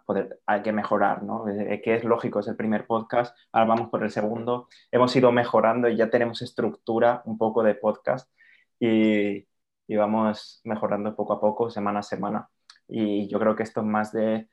hay 0.46 0.62
que 0.62 0.72
mejorar, 0.72 1.22
¿no? 1.22 1.44
Que 1.44 1.94
es 1.94 2.04
lógico, 2.04 2.40
es 2.40 2.48
el 2.48 2.56
primer 2.56 2.87
podcast, 2.87 3.37
ahora 3.52 3.68
vamos 3.68 3.90
por 3.90 4.02
el 4.02 4.10
segundo, 4.10 4.68
hemos 4.90 5.14
ido 5.16 5.32
mejorando 5.32 5.88
y 5.88 5.96
ya 5.96 6.10
tenemos 6.10 6.42
estructura 6.42 7.22
un 7.24 7.38
poco 7.38 7.62
de 7.62 7.74
podcast 7.74 8.30
y, 8.78 9.46
y 9.87 9.96
vamos 9.96 10.60
mejorando 10.64 11.14
poco 11.16 11.34
a 11.34 11.40
poco, 11.40 11.70
semana 11.70 12.00
a 12.00 12.02
semana. 12.02 12.48
Y 12.88 13.28
yo 13.28 13.38
creo 13.38 13.56
que 13.56 13.62
esto 13.62 13.80
es 13.80 13.87
más 13.87 14.12
de 14.12 14.48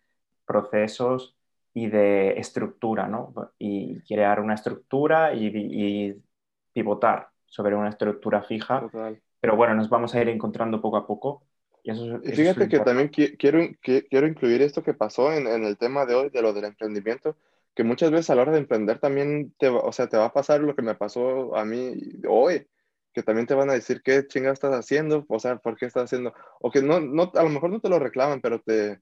procesos 0.45 1.37
y 1.73 1.87
de 1.87 2.33
estructura, 2.39 3.07
¿no? 3.07 3.33
Y 3.57 4.01
crear 4.01 4.39
una 4.39 4.55
estructura 4.55 5.33
y, 5.33 6.21
pivotar 6.73 7.29
sobre 7.45 7.75
una 7.75 7.89
estructura 7.89 8.43
fija. 8.43 8.89
Pero 9.39 9.55
bueno, 9.55 9.73
nos 9.75 9.89
vamos 9.89 10.15
a 10.15 10.21
ir 10.21 10.29
encontrando 10.29 10.81
poco 10.81 10.97
a 10.97 11.07
poco. 11.07 11.43
Y, 11.83 11.91
eso, 11.91 12.19
fíjate 12.21 12.69
que 12.69 12.79
también 12.79 13.09
quiero, 13.09 13.67
quiero 13.81 14.27
incluir 14.27 14.61
esto 14.61 14.83
que 14.83 14.93
pasó 14.93 15.33
en, 15.33 15.47
en, 15.47 15.63
el 15.63 15.77
tema 15.77 16.05
de 16.05 16.15
hoy, 16.15 16.29
de 16.29 16.41
lo 16.41 16.53
del 16.53 16.65
emprendimiento, 16.65 17.35
que 17.75 17.83
muchas 17.83 18.11
veces 18.11 18.29
a 18.29 18.35
la 18.35 18.43
hora 18.43 18.51
de 18.51 18.59
emprender 18.59 18.99
también 18.99 19.53
te, 19.57 19.69
o 19.69 19.91
sea, 19.91 20.07
te 20.07 20.17
va 20.17 20.25
a 20.25 20.33
pasar 20.33 20.61
lo 20.61 20.75
que 20.75 20.81
me 20.81 20.95
pasó 20.95 21.55
a 21.55 21.65
mí 21.65 21.95
hoy, 22.27 22.67
que 23.13 23.23
también 23.23 23.47
te 23.47 23.53
van 23.53 23.69
a 23.69 23.73
decir 23.73 24.01
qué 24.03 24.27
chingada 24.27 24.53
estás 24.53 24.73
haciendo, 24.73 25.25
o 25.27 25.39
sea, 25.39 25.57
por 25.57 25.77
qué 25.77 25.85
estás 25.85 26.05
haciendo, 26.05 26.33
o 26.59 26.71
que 26.71 26.81
no, 26.81 26.99
no, 26.99 27.31
a 27.33 27.43
lo 27.43 27.49
mejor 27.49 27.69
no 27.71 27.79
te 27.79 27.89
lo 27.89 27.99
reclaman, 27.99 28.41
pero 28.41 28.61
te, 28.61 29.01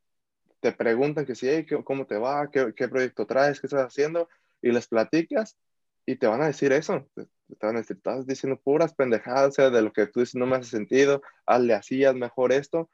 te 0.60 0.72
preguntan 0.72 1.26
que 1.26 1.36
si, 1.36 1.48
hey, 1.50 1.66
¿cómo 1.84 2.06
te 2.06 2.18
va? 2.18 2.50
¿Qué, 2.52 2.74
¿Qué, 2.76 2.88
proyecto 2.88 3.26
traes? 3.26 3.60
¿Qué 3.60 3.68
estás 3.68 3.88
haciendo? 3.88 4.30
Y 4.62 4.72
les 4.72 4.88
platicas 4.88 5.58
y 6.06 6.16
te 6.18 6.28
van 6.28 6.42
a 6.42 6.48
decir 6.48 6.72
eso. 6.72 7.08
Decir, 7.50 7.98
estás 7.98 8.28
diciendo 8.28 8.60
puras 8.62 8.94
pendejadas, 8.94 9.50
o 9.50 9.52
sea, 9.52 9.70
de 9.72 9.82
lo 9.82 9.92
que 9.92 10.06
tú 10.06 10.20
dices 10.20 10.36
no 10.36 10.46
me 10.46 10.58
hace 10.58 10.70
sentido, 10.70 11.22
hazle 11.46 11.74
así, 11.74 12.06
haz 12.06 12.16
mejor 12.16 12.52
esto. 12.52 12.90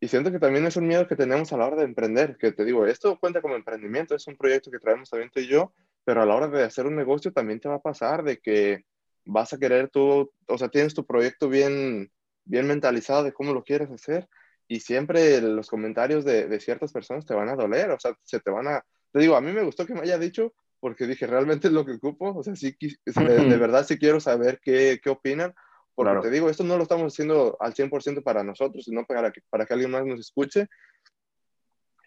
Y 0.00 0.08
siento 0.08 0.32
que 0.32 0.38
también 0.38 0.66
es 0.66 0.76
un 0.76 0.86
miedo 0.86 1.06
que 1.06 1.16
tenemos 1.16 1.52
a 1.52 1.56
la 1.56 1.66
hora 1.66 1.76
de 1.76 1.84
emprender, 1.84 2.36
que 2.36 2.52
te 2.52 2.64
digo, 2.64 2.86
esto 2.86 3.18
cuenta 3.18 3.40
como 3.42 3.56
emprendimiento, 3.56 4.14
es 4.14 4.26
un 4.26 4.36
proyecto 4.36 4.70
que 4.70 4.78
traemos 4.78 5.10
también 5.10 5.30
tú 5.30 5.40
y 5.40 5.48
yo, 5.48 5.72
pero 6.04 6.22
a 6.22 6.26
la 6.26 6.34
hora 6.34 6.48
de 6.48 6.64
hacer 6.64 6.86
un 6.86 6.96
negocio 6.96 7.32
también 7.32 7.60
te 7.60 7.68
va 7.68 7.76
a 7.76 7.82
pasar 7.82 8.22
de 8.22 8.38
que 8.38 8.84
vas 9.24 9.52
a 9.52 9.58
querer 9.58 9.90
tú, 9.90 10.32
o 10.46 10.58
sea, 10.58 10.68
tienes 10.68 10.94
tu 10.94 11.06
proyecto 11.06 11.48
bien, 11.48 12.10
bien 12.44 12.66
mentalizado 12.66 13.22
de 13.22 13.32
cómo 13.32 13.52
lo 13.52 13.62
quieres 13.64 13.90
hacer 13.90 14.28
y 14.66 14.80
siempre 14.80 15.40
los 15.40 15.68
comentarios 15.68 16.24
de, 16.24 16.48
de, 16.48 16.60
ciertas 16.60 16.92
personas 16.92 17.26
te 17.26 17.34
van 17.34 17.48
a 17.48 17.56
doler, 17.56 17.90
o 17.90 18.00
sea, 18.00 18.16
se 18.22 18.40
te 18.40 18.50
van 18.50 18.68
a... 18.68 18.84
Te 19.12 19.20
digo, 19.20 19.36
a 19.36 19.40
mí 19.40 19.52
me 19.52 19.62
gustó 19.62 19.86
que 19.86 19.94
me 19.94 20.00
haya 20.00 20.18
dicho 20.18 20.54
porque 20.82 21.06
dije, 21.06 21.28
realmente 21.28 21.68
es 21.68 21.72
lo 21.72 21.86
que 21.86 21.92
ocupo, 21.92 22.34
o 22.36 22.42
sea, 22.42 22.56
sí, 22.56 22.76
de, 22.80 23.56
verdad 23.56 23.86
sí 23.86 23.98
quiero 23.98 24.18
saber 24.18 24.58
qué, 24.60 24.98
qué 25.00 25.10
opinan, 25.10 25.54
porque 25.94 26.22
te 26.22 26.30
digo, 26.30 26.50
esto 26.50 26.64
no 26.64 26.76
lo 26.76 26.82
estamos 26.82 27.12
haciendo 27.12 27.56
al 27.60 27.72
100% 27.72 28.24
para 28.24 28.42
nosotros, 28.42 28.84
sino 28.84 29.06
para 29.06 29.30
que, 29.30 29.42
para 29.48 29.64
que 29.64 29.74
alguien 29.74 29.92
más 29.92 30.04
nos 30.04 30.18
escuche. 30.18 30.66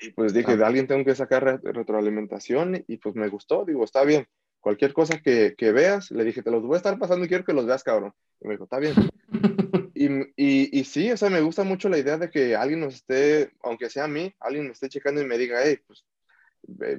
Y 0.02 0.12
pues 0.12 0.34
dije, 0.34 0.58
de 0.58 0.66
alguien 0.66 0.88
tengo 0.88 1.06
que 1.06 1.16
sacar 1.16 1.62
retroalimentación 1.64 2.84
y 2.86 2.98
pues 2.98 3.16
me 3.16 3.30
gustó, 3.30 3.64
digo, 3.64 3.86
está 3.86 4.04
bien. 4.04 4.28
Cualquier 4.60 4.92
cosa 4.92 5.22
que, 5.22 5.56
que, 5.58 5.72
veas, 5.72 6.12
le 6.12 6.26
dije, 6.26 6.44
te 6.44 6.52
los 6.52 6.62
voy 6.62 6.74
a 6.74 6.78
estar 6.78 7.00
pasando 7.00 7.24
y 7.24 7.30
quiero 7.30 7.46
que 7.46 7.54
los 7.54 7.66
veas, 7.66 7.82
cabrón. 7.82 8.12
Y 8.42 8.48
me 8.50 8.56
dijo, 8.56 8.66
está 8.66 8.80
bien. 8.80 8.94
Y, 9.98 10.08
y, 10.36 10.78
y, 10.78 10.84
sí, 10.84 11.10
o 11.10 11.16
sea, 11.16 11.30
me 11.30 11.40
gusta 11.40 11.64
mucho 11.64 11.88
la 11.88 11.98
idea 11.98 12.18
de 12.18 12.30
que 12.30 12.54
alguien 12.54 12.82
nos 12.82 12.96
esté, 12.96 13.54
aunque 13.64 13.90
sea 13.90 14.04
a 14.04 14.08
mí, 14.10 14.36
alguien 14.42 14.66
me 14.66 14.74
esté 14.74 14.90
checando 14.90 15.22
y 15.22 15.26
me 15.26 15.38
diga, 15.38 15.60
hey, 15.64 15.80
pues 15.88 16.04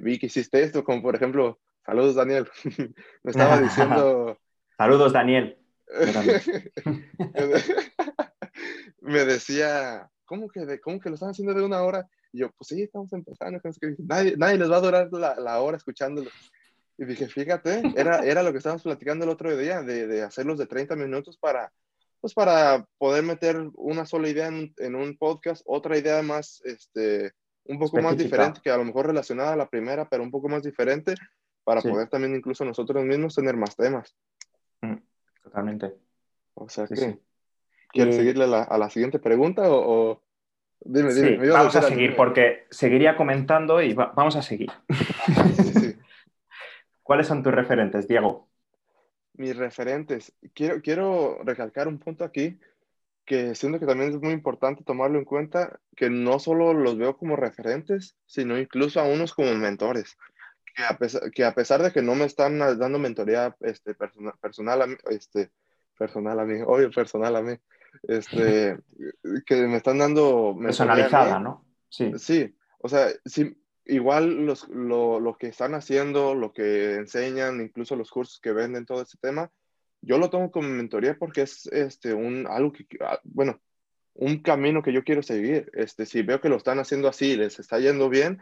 vi 0.01 0.17
que 0.17 0.25
hiciste 0.25 0.63
esto, 0.63 0.83
como 0.83 1.01
por 1.01 1.15
ejemplo, 1.15 1.59
saludos 1.87 2.15
Daniel, 2.15 2.47
me 3.23 3.31
estaba 3.31 3.59
diciendo... 3.61 4.37
saludos 4.77 5.13
Daniel. 5.13 5.57
me 9.01 9.23
decía, 9.23 10.09
¿cómo 10.25 10.49
que, 10.49 10.81
¿cómo 10.81 10.99
que 10.99 11.09
lo 11.09 11.15
están 11.15 11.29
haciendo 11.29 11.53
de 11.53 11.63
una 11.63 11.81
hora? 11.81 12.05
Y 12.33 12.39
yo, 12.39 12.51
pues 12.51 12.67
sí, 12.67 12.83
estamos 12.83 13.11
empezando. 13.13 13.61
Nadie, 13.99 14.35
nadie 14.35 14.57
les 14.57 14.69
va 14.69 14.75
a 14.75 14.81
durar 14.81 15.07
la, 15.13 15.39
la 15.39 15.61
hora 15.61 15.77
escuchándolo. 15.77 16.29
Y 16.97 17.05
dije, 17.05 17.27
fíjate, 17.27 17.81
era, 17.95 18.19
era 18.19 18.43
lo 18.43 18.51
que 18.51 18.57
estábamos 18.57 18.83
platicando 18.83 19.23
el 19.23 19.31
otro 19.31 19.55
día, 19.55 19.81
de, 19.81 20.07
de 20.07 20.23
hacerlos 20.23 20.57
de 20.57 20.67
30 20.67 20.97
minutos 20.97 21.37
para 21.37 21.71
pues 22.19 22.33
para 22.33 22.85
poder 22.97 23.23
meter 23.23 23.69
una 23.75 24.05
sola 24.05 24.27
idea 24.27 24.47
en, 24.47 24.73
en 24.77 24.95
un 24.95 25.15
podcast, 25.17 25.61
otra 25.65 25.97
idea 25.97 26.21
más, 26.23 26.61
este, 26.65 27.31
un 27.65 27.79
poco 27.79 28.01
más 28.01 28.17
diferente, 28.17 28.59
que 28.63 28.71
a 28.71 28.77
lo 28.77 28.85
mejor 28.85 29.07
relacionada 29.07 29.53
a 29.53 29.57
la 29.57 29.69
primera, 29.69 30.07
pero 30.09 30.23
un 30.23 30.31
poco 30.31 30.49
más 30.49 30.63
diferente, 30.63 31.13
para 31.67 31.81
poder 31.81 32.07
también 32.07 32.33
incluso 32.33 32.63
nosotros 32.63 33.03
mismos 33.03 33.35
tener 33.35 33.57
más 33.57 33.75
temas. 33.75 34.15
Mm, 34.79 34.95
totalmente. 35.43 35.95
O 36.53 36.69
sea 36.69 36.87
que, 36.87 37.19
¿quieres 37.89 38.15
seguirle 38.15 38.45
a 38.45 38.47
la, 38.47 38.63
a 38.63 38.77
la, 38.77 38.89
siguiente 38.89 39.19
pregunta 39.19 39.63
o...? 39.65 40.23
Dime, 40.79 41.13
dime. 41.13 41.49
vamos 41.49 41.75
a, 41.75 41.81
seguir 41.81 42.15
porque 42.15 42.67
seguiría 42.69 43.17
comentando 43.17 43.81
y 43.81 43.93
vamos 43.93 44.37
a 44.37 44.41
seguir. 44.41 44.71
¿Cuáles 47.03 47.27
son 47.27 47.43
tus 47.43 47.53
referentes, 47.53 48.07
Diego? 48.07 48.47
mis 49.33 49.57
referentes. 49.57 50.33
Quiero, 50.53 50.81
quiero 50.81 51.39
recalcar 51.43 51.89
un 51.89 51.99
punto 51.99 52.23
aquí 52.23 52.61
que 53.25 53.55
siento 53.55 53.77
que 53.77 53.85
también 53.85 54.11
es 54.11 54.21
muy 54.21 54.31
importante 54.31 54.85
tomarlo 54.85 55.19
en 55.19 55.25
cuenta, 55.25 55.81
que 55.97 56.09
no 56.09 56.39
solo 56.39 56.73
los 56.73 56.97
veo 56.97 57.17
como 57.17 57.35
referentes, 57.35 58.15
sino 58.25 58.57
incluso 58.57 59.01
a 59.01 59.03
unos 59.03 59.33
como 59.33 59.53
mentores. 59.53 60.17
Que 60.77 60.83
a 60.83 60.95
pesar, 60.95 61.31
que 61.31 61.43
a 61.43 61.55
pesar 61.55 61.81
de 61.81 61.91
que 61.91 62.03
no 62.03 62.13
me 62.13 62.25
están 62.25 62.59
dando 62.59 62.99
mentoría 62.99 63.55
este, 63.61 63.95
personal, 63.95 64.33
personal, 64.39 64.81
a 64.83 64.85
mí, 64.85 64.95
este, 65.09 65.49
personal 65.97 66.39
a 66.39 66.45
mí, 66.45 66.61
obvio 66.67 66.91
personal 66.91 67.35
a 67.35 67.41
mí, 67.41 67.57
este, 68.03 68.77
que 69.45 69.55
me 69.67 69.77
están 69.77 69.97
dando... 69.97 70.55
Personalizada, 70.61 71.39
¿no? 71.39 71.65
Sí. 71.89 72.11
Sí, 72.19 72.55
o 72.77 72.89
sea, 72.89 73.07
sí, 73.25 73.57
igual 73.85 74.45
los, 74.45 74.67
lo, 74.69 75.19
lo, 75.19 75.35
que 75.35 75.47
están 75.47 75.73
haciendo, 75.73 76.35
lo 76.35 76.53
que 76.53 76.93
enseñan, 76.93 77.59
incluso 77.59 77.95
los 77.95 78.11
cursos 78.11 78.39
que 78.39 78.51
venden, 78.51 78.85
todo 78.85 79.01
ese 79.01 79.17
tema, 79.17 79.49
yo 80.01 80.19
lo 80.19 80.29
tomo 80.29 80.51
como 80.51 80.69
mentoría 80.69 81.17
porque 81.17 81.41
es 81.41 81.65
este, 81.67 82.13
un, 82.13 82.45
algo 82.47 82.71
que, 82.71 82.85
ah, 83.01 83.19
bueno, 83.23 83.59
un 84.13 84.41
camino 84.41 84.81
que 84.81 84.93
yo 84.93 85.03
quiero 85.03 85.23
seguir. 85.23 85.71
Este, 85.73 86.05
si 86.05 86.21
veo 86.21 86.41
que 86.41 86.49
lo 86.49 86.57
están 86.57 86.79
haciendo 86.79 87.07
así 87.07 87.35
les 87.35 87.59
está 87.59 87.79
yendo 87.79 88.09
bien, 88.09 88.39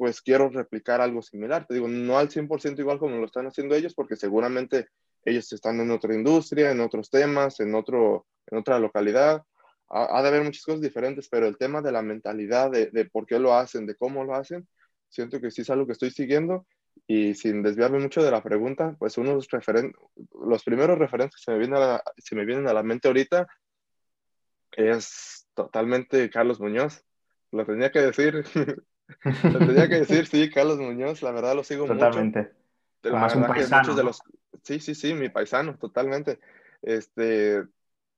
pues 0.00 0.22
quiero 0.22 0.48
replicar 0.48 1.02
algo 1.02 1.20
similar. 1.20 1.66
Te 1.66 1.74
digo, 1.74 1.86
no 1.86 2.16
al 2.16 2.30
100% 2.30 2.78
igual 2.78 2.98
como 2.98 3.16
lo 3.16 3.26
están 3.26 3.46
haciendo 3.46 3.74
ellos, 3.74 3.92
porque 3.94 4.16
seguramente 4.16 4.88
ellos 5.26 5.52
están 5.52 5.78
en 5.78 5.90
otra 5.90 6.14
industria, 6.14 6.70
en 6.70 6.80
otros 6.80 7.10
temas, 7.10 7.60
en, 7.60 7.74
otro, 7.74 8.26
en 8.46 8.56
otra 8.56 8.78
localidad, 8.78 9.42
ha, 9.90 10.22
de 10.22 10.28
haber 10.28 10.42
muchas 10.42 10.64
cosas 10.64 10.80
diferentes, 10.80 11.28
pero 11.28 11.46
el 11.46 11.58
tema 11.58 11.82
de 11.82 11.92
la 11.92 12.00
mentalidad, 12.00 12.70
de, 12.70 12.86
de, 12.86 13.10
por 13.10 13.26
qué 13.26 13.38
lo 13.38 13.52
hacen, 13.52 13.84
de 13.84 13.94
cómo 13.94 14.24
lo 14.24 14.34
hacen, 14.34 14.66
siento 15.10 15.38
que 15.38 15.50
sí 15.50 15.60
es 15.60 15.68
algo 15.68 15.84
que 15.84 15.92
estoy 15.92 16.10
siguiendo 16.10 16.66
y 17.06 17.34
sin 17.34 17.62
desviarme 17.62 17.98
mucho 17.98 18.22
de 18.22 18.30
la 18.30 18.42
pregunta, 18.42 18.96
pues 18.98 19.18
unos 19.18 19.48
referentes, 19.50 20.00
los 20.46 20.64
primeros 20.64 20.98
referentes 20.98 21.36
que 21.36 21.42
se 21.44 21.50
me, 21.50 21.58
vienen 21.58 21.76
a 21.76 21.80
la, 21.80 22.02
se 22.16 22.34
me 22.34 22.46
vienen 22.46 22.68
a 22.68 22.72
la 22.72 22.82
mente 22.82 23.06
ahorita 23.08 23.46
es 24.72 25.46
totalmente 25.52 26.30
Carlos 26.30 26.58
Muñoz. 26.58 27.04
Lo 27.52 27.66
tenía 27.66 27.90
que 27.90 28.00
decir. 28.00 28.44
lo 29.24 29.58
tenía 29.58 29.88
que 29.88 30.00
decir, 30.00 30.26
sí, 30.26 30.50
Carlos 30.50 30.78
Muñoz, 30.78 31.22
la 31.22 31.32
verdad 31.32 31.54
lo 31.54 31.64
sigo 31.64 31.86
totalmente. 31.86 32.52
mucho. 33.02 33.16
Más 33.16 33.34
un 33.34 33.46
paisano. 33.46 33.94
De 33.94 34.02
los... 34.02 34.20
Sí, 34.62 34.80
sí, 34.80 34.94
sí, 34.94 35.14
mi 35.14 35.28
paisano, 35.28 35.76
totalmente. 35.78 36.38
Este, 36.82 37.64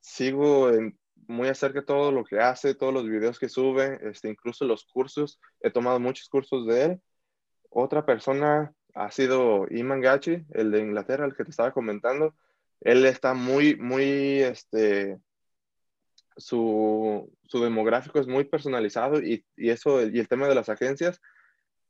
sigo 0.00 0.70
en, 0.70 0.98
muy 1.26 1.48
acerca 1.48 1.80
de 1.80 1.86
todo 1.86 2.12
lo 2.12 2.24
que 2.24 2.40
hace, 2.40 2.74
todos 2.74 2.92
los 2.92 3.08
videos 3.08 3.38
que 3.38 3.48
sube, 3.48 4.00
este, 4.02 4.28
incluso 4.28 4.64
los 4.64 4.84
cursos. 4.84 5.40
He 5.60 5.70
tomado 5.70 6.00
muchos 6.00 6.28
cursos 6.28 6.66
de 6.66 6.84
él. 6.84 7.00
Otra 7.70 8.04
persona 8.04 8.72
ha 8.94 9.10
sido 9.10 9.66
Iman 9.70 10.00
Gachi, 10.00 10.44
el 10.50 10.70
de 10.70 10.80
Inglaterra, 10.80 11.24
el 11.24 11.34
que 11.34 11.44
te 11.44 11.50
estaba 11.50 11.72
comentando. 11.72 12.34
Él 12.80 13.06
está 13.06 13.34
muy, 13.34 13.76
muy, 13.76 14.40
este, 14.40 15.18
su, 16.36 17.30
su 17.44 17.62
demográfico 17.62 18.18
es 18.18 18.26
muy 18.26 18.44
personalizado 18.44 19.20
y, 19.20 19.44
y, 19.56 19.70
eso, 19.70 20.02
y 20.06 20.18
el 20.18 20.28
tema 20.28 20.48
de 20.48 20.54
las 20.54 20.68
agencias 20.68 21.20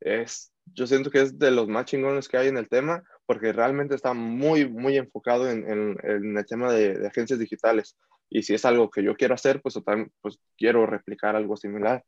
es, 0.01 0.53
yo 0.67 0.87
siento 0.87 1.11
que 1.11 1.23
es 1.23 1.39
de 1.39 1.51
los 1.51 1.69
más 1.69 1.87
chingones 1.87 2.29
que 2.29 2.37
hay 2.37 2.49
en 2.49 2.57
el 2.57 2.69
tema, 2.69 3.03
porque 3.27 3.53
realmente 3.53 3.95
está 3.95 4.15
muy, 4.15 4.69
muy 4.69 4.97
enfocado 4.97 5.49
en, 5.51 5.69
en, 5.71 5.97
en 6.03 6.37
el 6.37 6.47
tema 6.47 6.73
de, 6.73 6.99
de, 6.99 7.07
agencias 7.07 7.39
digitales. 7.39 7.97
Y 8.29 8.43
si 8.43 8.55
es 8.55 8.65
algo 8.65 8.91
que 8.91 9.03
yo 9.03 9.15
quiero 9.15 9.35
hacer, 9.35 9.61
pues, 9.61 9.79
pues 10.21 10.39
quiero 10.57 10.87
replicar 10.87 11.37
algo 11.37 11.57
similar. 11.57 12.05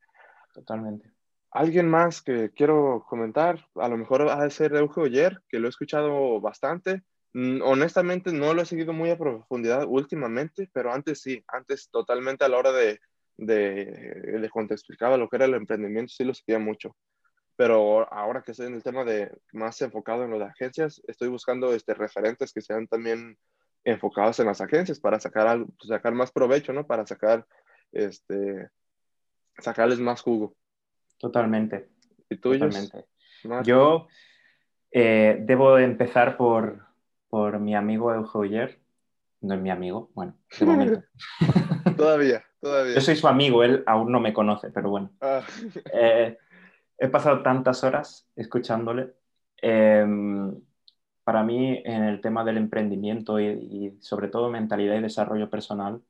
Totalmente. 0.53 1.11
Alguien 1.51 1.87
más 1.87 2.21
que 2.21 2.51
quiero 2.51 3.05
comentar, 3.07 3.65
a 3.75 3.87
lo 3.87 3.97
mejor 3.97 4.29
ha 4.29 4.43
de 4.43 4.49
ser 4.49 4.73
Eugenio 4.75 5.07
Oyer, 5.07 5.41
que 5.47 5.59
lo 5.59 5.67
he 5.67 5.69
escuchado 5.69 6.41
bastante. 6.41 7.03
Mm, 7.37 7.61
honestamente 7.63 8.31
no 8.31 8.53
lo 8.53 8.61
he 8.61 8.65
seguido 8.65 8.93
muy 8.93 9.09
a 9.09 9.17
profundidad 9.17 9.83
últimamente, 9.85 10.69
pero 10.71 10.93
antes 10.93 11.19
sí, 11.21 11.43
antes 11.49 11.89
totalmente 11.89 12.45
a 12.45 12.47
la 12.47 12.57
hora 12.57 12.71
de, 12.71 13.01
de, 13.35 14.39
de 14.39 14.49
cuando 14.49 14.69
te 14.69 14.75
explicaba 14.75 15.17
lo 15.17 15.27
que 15.27 15.35
era 15.35 15.43
el 15.43 15.53
emprendimiento, 15.53 16.13
sí 16.15 16.23
lo 16.23 16.33
seguía 16.33 16.59
mucho. 16.59 16.95
pero 17.57 18.11
ahora 18.13 18.41
que 18.41 18.51
estoy 18.51 18.67
en 18.67 18.75
el 18.75 18.83
tema 18.83 19.03
de 19.03 19.31
más 19.51 19.81
enfocado 19.81 20.23
en 20.23 20.31
lo 20.31 20.39
de 20.39 20.45
agencias, 20.45 21.01
estoy 21.07 21.27
buscando 21.27 21.73
este, 21.73 21.93
referentes 21.93 22.53
que 22.53 22.61
sean 22.61 22.87
también 22.87 23.37
enfocados 23.83 24.39
en 24.39 24.45
las 24.45 24.61
agencias 24.61 25.01
para 25.01 25.19
sacar, 25.19 25.47
algo, 25.47 25.67
sacar 25.85 26.13
más 26.13 26.31
provecho, 26.31 26.71
¿no? 26.71 26.87
Para 26.87 27.05
sacar, 27.05 27.45
este, 27.91 28.69
sacarles 29.59 29.99
más 29.99 30.21
jugo. 30.21 30.55
Totalmente. 31.17 31.89
¿Y 32.29 32.37
tú, 32.37 32.53
Totalmente. 32.53 33.05
Yo 33.63 34.07
eh, 34.91 35.37
debo 35.41 35.77
empezar 35.77 36.37
por, 36.37 36.84
por 37.35 37.59
mi 37.59 37.75
amigo 37.75 38.13
Eugenio 38.13 38.69
No 39.41 39.55
es 39.55 39.59
mi 39.59 39.69
amigo, 39.69 40.09
bueno, 40.13 40.37
de 40.57 40.65
momento. 40.65 41.03
todavía, 41.97 42.45
todavía. 42.61 42.95
Yo 42.95 43.01
soy 43.01 43.17
su 43.17 43.27
amigo, 43.27 43.61
él 43.61 43.83
aún 43.87 44.09
no 44.09 44.21
me 44.21 44.31
conoce, 44.31 44.69
pero 44.69 44.89
bueno. 44.89 45.11
Ah. 45.19 45.41
Eh, 45.91 46.37
he 46.97 47.09
pasado 47.09 47.43
tantas 47.43 47.83
horas 47.83 48.25
escuchándole. 48.37 49.15
Em, 49.57 50.55
para 51.25 51.43
mí, 51.43 51.81
en 51.83 52.03
el 52.03 52.21
tema 52.21 52.45
del 52.45 52.55
emprendimiento 52.55 53.37
y, 53.37 53.97
sobre 53.99 54.29
todo 54.29 54.49
mentalidad 54.49 54.95
y 54.95 55.01
desarrollo 55.01 55.49
personal, 55.49 56.01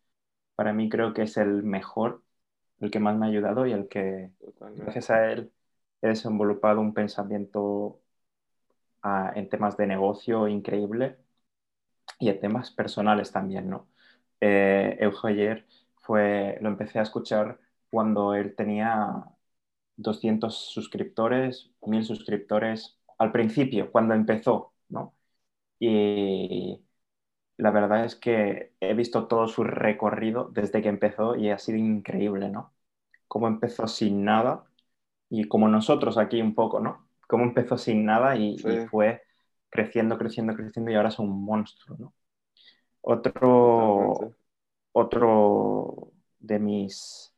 para 0.53 0.73
mí 0.73 0.89
creo 0.89 1.15
que 1.15 1.23
es 1.23 1.38
el 1.38 1.63
mejor, 1.63 2.21
el 2.81 2.91
que 2.91 2.99
más 2.99 3.17
me 3.17 3.25
ha 3.25 3.29
ayudado 3.29 3.65
y 3.65 3.71
el 3.71 3.88
que, 3.88 4.29
gracias 4.75 5.09
a 5.09 5.31
él, 5.31 5.51
he 6.03 6.09
desenvolupado 6.09 6.81
un 6.81 6.93
pensamiento 6.93 7.99
ah, 9.05 9.31
en 9.35 9.49
temas 9.49 9.77
de 9.77 9.87
negocio 9.87 10.47
increíble 10.49 11.17
y 12.19 12.29
en 12.29 12.39
temas 12.39 12.71
personales 12.71 13.31
también, 13.31 13.69
¿no? 13.69 13.87
Eh, 14.41 14.97
ayer 15.23 15.65
fue, 16.01 16.57
lo 16.61 16.69
empecé 16.69 16.99
a 16.99 17.03
escuchar 17.03 17.59
cuando 17.89 18.33
él 18.35 18.55
tenía 18.55 19.25
200 19.97 20.55
suscriptores, 20.71 21.71
1000 21.85 22.05
suscriptores 22.05 22.99
al 23.17 23.31
principio, 23.31 23.91
cuando 23.91 24.13
empezó, 24.13 24.73
¿no? 24.89 25.15
Y 25.79 26.83
la 27.57 27.71
verdad 27.71 28.05
es 28.05 28.15
que 28.15 28.73
he 28.81 28.93
visto 28.95 29.27
todo 29.27 29.47
su 29.47 29.63
recorrido 29.63 30.49
desde 30.53 30.81
que 30.81 30.89
empezó 30.89 31.35
y 31.35 31.49
ha 31.51 31.59
sido 31.59 31.77
increíble, 31.79 32.49
¿no? 32.49 32.73
Cómo 33.27 33.47
empezó 33.47 33.87
sin 33.87 34.25
nada 34.25 34.65
y 35.29 35.45
como 35.47 35.67
nosotros 35.69 36.17
aquí 36.17 36.41
un 36.41 36.55
poco, 36.55 36.79
¿no? 36.81 37.07
Cómo 37.27 37.43
empezó 37.43 37.77
sin 37.77 38.05
nada 38.05 38.35
y, 38.35 38.57
fue 38.89 39.21
creciendo, 39.69 40.17
creciendo, 40.17 40.55
creciendo 40.55 40.91
y 40.91 40.95
ahora 40.95 41.09
es 41.09 41.19
un 41.19 41.43
monstruo, 41.43 41.97
¿no? 41.97 42.13
Otro, 43.01 44.35
otro 44.93 46.11
de 46.39 46.59
mis 46.59 47.35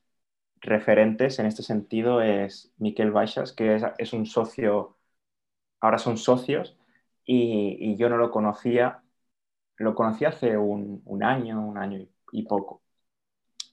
referentes 0.61 1.39
en 1.39 1.45
este 1.45 1.63
sentido 1.63 2.21
es 2.21 2.71
Miquel 2.77 3.11
Baixas, 3.11 3.53
que 3.53 3.81
es, 3.97 4.13
un 4.13 4.25
socio, 4.25 4.97
ahora 5.81 5.97
son 5.97 6.17
socios, 6.17 6.77
y, 7.25 7.95
yo 7.97 8.09
no 8.09 8.17
lo 8.17 8.31
conocía, 8.31 9.03
lo 9.77 9.95
conocí 9.95 10.25
hace 10.25 10.57
un, 10.57 11.01
año, 11.23 11.65
un 11.67 11.77
año 11.77 12.07
y, 12.31 12.43
poco. 12.43 12.81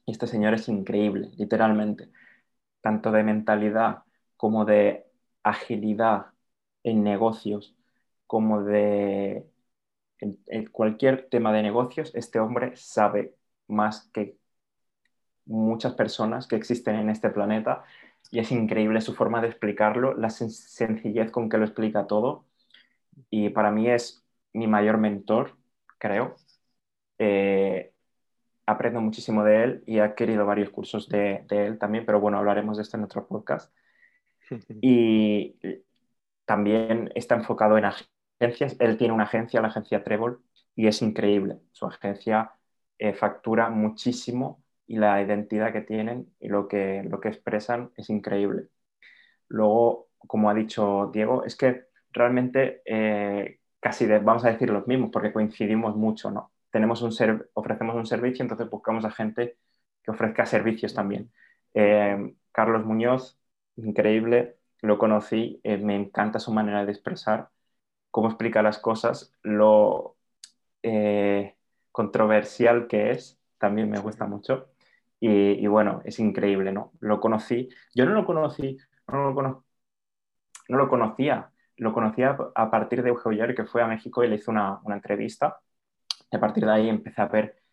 Y 0.06 0.12
este 0.12 0.26
señor 0.26 0.54
es 0.54 0.68
increíble, 0.68 1.30
literalmente, 1.36 2.10
tanto 2.80 3.10
de 3.12 3.22
mentalidad 3.22 4.04
como 4.36 4.64
de 4.64 5.03
agilidad 5.44 6.28
en 6.82 7.04
negocios, 7.04 7.76
como 8.26 8.62
de 8.62 9.46
cualquier 10.72 11.28
tema 11.28 11.52
de 11.52 11.62
negocios, 11.62 12.12
este 12.14 12.38
hombre 12.40 12.76
sabe 12.76 13.36
más 13.68 14.08
que 14.12 14.36
muchas 15.46 15.94
personas 15.94 16.46
que 16.46 16.56
existen 16.56 16.96
en 16.96 17.10
este 17.10 17.30
planeta 17.30 17.84
y 18.30 18.38
es 18.40 18.50
increíble 18.52 19.00
su 19.00 19.14
forma 19.14 19.40
de 19.40 19.48
explicarlo, 19.48 20.14
la 20.14 20.30
sencillez 20.30 21.30
con 21.30 21.48
que 21.48 21.58
lo 21.58 21.64
explica 21.64 22.06
todo 22.06 22.46
y 23.30 23.50
para 23.50 23.70
mí 23.70 23.88
es 23.88 24.24
mi 24.52 24.66
mayor 24.66 24.98
mentor, 24.98 25.56
creo. 25.98 26.36
Eh, 27.18 27.92
aprendo 28.66 29.00
muchísimo 29.00 29.44
de 29.44 29.64
él 29.64 29.84
y 29.86 29.98
he 30.00 30.14
querido 30.14 30.46
varios 30.46 30.70
cursos 30.70 31.08
de, 31.08 31.44
él 31.50 31.78
también, 31.78 32.06
pero 32.06 32.20
bueno, 32.20 32.38
hablaremos 32.38 32.76
de 32.76 32.82
esto 32.82 32.96
en 32.96 33.04
otro 33.04 33.26
podcast. 33.26 33.72
Y 34.80 35.56
también 36.44 37.10
está 37.14 37.34
enfocado 37.36 37.78
en 37.78 37.84
agencias. 37.86 38.76
Él 38.80 38.96
tiene 38.96 39.14
una 39.14 39.24
agencia, 39.24 39.60
la 39.60 39.68
agencia 39.68 40.04
Trébol, 40.04 40.42
y 40.76 40.86
es 40.86 41.02
increíble. 41.02 41.58
Su 41.72 41.86
agencia 41.86 42.52
eh, 42.98 43.14
factura 43.14 43.70
muchísimo 43.70 44.62
y 44.86 44.96
la 44.98 45.22
identidad 45.22 45.72
que 45.72 45.80
tienen 45.80 46.34
y 46.40 46.48
lo 46.48 46.68
que, 46.68 47.02
lo 47.08 47.20
que 47.20 47.28
expresan 47.28 47.90
es 47.96 48.10
increíble. 48.10 48.68
Luego, 49.48 50.08
como 50.18 50.50
ha 50.50 50.54
dicho 50.54 51.10
Diego, 51.12 51.44
es 51.44 51.56
que 51.56 51.86
realmente 52.12 52.82
eh, 52.86 53.60
casi 53.80 54.06
vamos 54.06 54.44
a 54.44 54.50
decir 54.50 54.70
los 54.70 54.86
mismos 54.86 55.10
porque 55.12 55.32
coincidimos 55.32 55.96
mucho, 55.96 56.30
¿no? 56.30 56.52
Tenemos 56.70 57.02
un 57.02 57.12
ofrecemos 57.54 57.94
un 57.94 58.06
servicio, 58.06 58.42
entonces 58.42 58.68
buscamos 58.68 59.04
a 59.04 59.10
gente 59.10 59.58
que 60.02 60.10
ofrezca 60.10 60.46
servicios 60.46 60.94
también. 60.94 61.32
Eh, 61.74 62.34
Carlos 62.52 62.84
Muñoz, 62.84 63.38
increíble, 63.76 64.56
lo 64.82 64.98
conocí, 64.98 65.60
eh, 65.64 65.78
me 65.78 65.96
encanta 65.96 66.38
su 66.38 66.52
manera 66.52 66.84
de 66.84 66.92
expresar, 66.92 67.50
cómo 68.10 68.28
explica 68.28 68.62
las 68.62 68.78
cosas, 68.78 69.32
lo 69.42 70.16
controversial 71.92 72.86
que 72.88 73.12
es, 73.12 73.40
también 73.58 73.90
me 73.90 73.98
gusta 74.00 74.26
mucho. 74.26 74.68
Y, 75.20 75.66
bueno, 75.68 76.02
es 76.04 76.18
increíble, 76.18 76.70
¿no? 76.72 76.92
Lo 77.00 77.18
conocí, 77.18 77.70
yo 77.94 78.04
no 78.04 78.12
lo 78.12 78.26
conocí, 78.26 78.76
no 79.08 79.32
lo, 79.32 79.64
no 80.68 80.78
lo 80.78 80.88
conocía, 80.88 81.50
lo 81.76 81.92
conocía 81.94 82.36
a 82.54 82.70
partir 82.70 83.02
de 83.02 83.08
Eugenio 83.10 83.54
que 83.54 83.64
fue 83.64 83.82
a 83.82 83.86
México 83.86 84.22
y 84.22 84.28
le 84.28 84.36
hizo 84.36 84.50
una, 84.50 84.80
una 84.84 84.96
entrevista. 84.96 85.60
Y 86.30 86.36
a 86.36 86.40
partir 86.40 86.66
de 86.66 86.72
ahí 86.72 86.88
empecé 86.88 87.22
a 87.22 87.28
ver, 87.28 87.63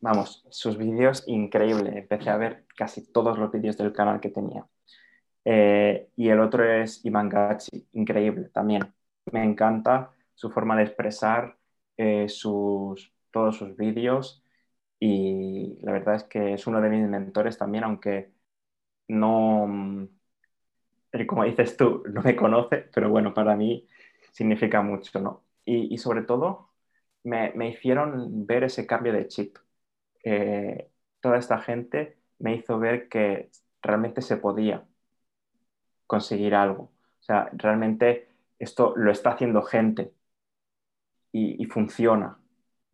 vamos, 0.00 0.44
sus 0.50 0.76
vídeos 0.76 1.24
increíbles. 1.26 1.96
Empecé 1.96 2.30
a 2.30 2.36
ver 2.36 2.64
casi 2.76 3.12
todos 3.12 3.38
los 3.38 3.50
vídeos 3.52 3.76
del 3.76 3.92
canal 3.92 4.20
que 4.20 4.30
tenía. 4.30 4.66
Eh, 5.44 6.10
y 6.16 6.28
el 6.28 6.40
otro 6.40 6.64
es 6.64 7.04
Ivan 7.04 7.28
Gachi, 7.28 7.88
increíble 7.92 8.50
también. 8.50 8.94
Me 9.32 9.44
encanta 9.44 10.10
su 10.34 10.50
forma 10.50 10.76
de 10.76 10.84
expresar 10.84 11.58
eh, 11.96 12.28
sus, 12.28 13.12
todos 13.30 13.56
sus 13.56 13.76
vídeos 13.76 14.42
y 15.00 15.78
la 15.82 15.92
verdad 15.92 16.16
es 16.16 16.24
que 16.24 16.54
es 16.54 16.66
uno 16.66 16.80
de 16.80 16.90
mis 16.90 17.08
mentores 17.08 17.58
también, 17.58 17.84
aunque 17.84 18.32
no, 19.08 19.66
mm, 19.66 20.08
como 21.26 21.44
dices 21.44 21.76
tú, 21.76 22.02
no 22.12 22.22
me 22.22 22.36
conoce, 22.36 22.88
pero 22.94 23.10
bueno, 23.10 23.34
para 23.34 23.56
mí 23.56 23.86
significa 24.32 24.82
mucho, 24.82 25.20
¿no? 25.20 25.44
Y, 25.64 25.98
sobre 25.98 26.22
todo 26.22 26.70
me, 27.24 27.52
hicieron 27.68 28.46
ver 28.46 28.64
ese 28.64 28.86
cambio 28.86 29.12
de 29.12 29.28
chip. 29.28 29.58
Eh, 30.24 30.90
toda 31.20 31.38
esta 31.38 31.58
gente 31.60 32.18
me 32.38 32.54
hizo 32.56 32.78
ver 32.78 33.08
que 33.08 33.50
realmente 33.82 34.22
se 34.22 34.36
podía 34.36 34.86
conseguir 36.06 36.54
algo. 36.54 36.84
O 37.20 37.22
sea, 37.22 37.50
realmente 37.52 38.28
esto 38.58 38.94
lo 38.96 39.10
está 39.12 39.30
haciendo 39.30 39.62
gente 39.62 40.12
y, 41.32 41.62
y 41.62 41.66
funciona. 41.66 42.38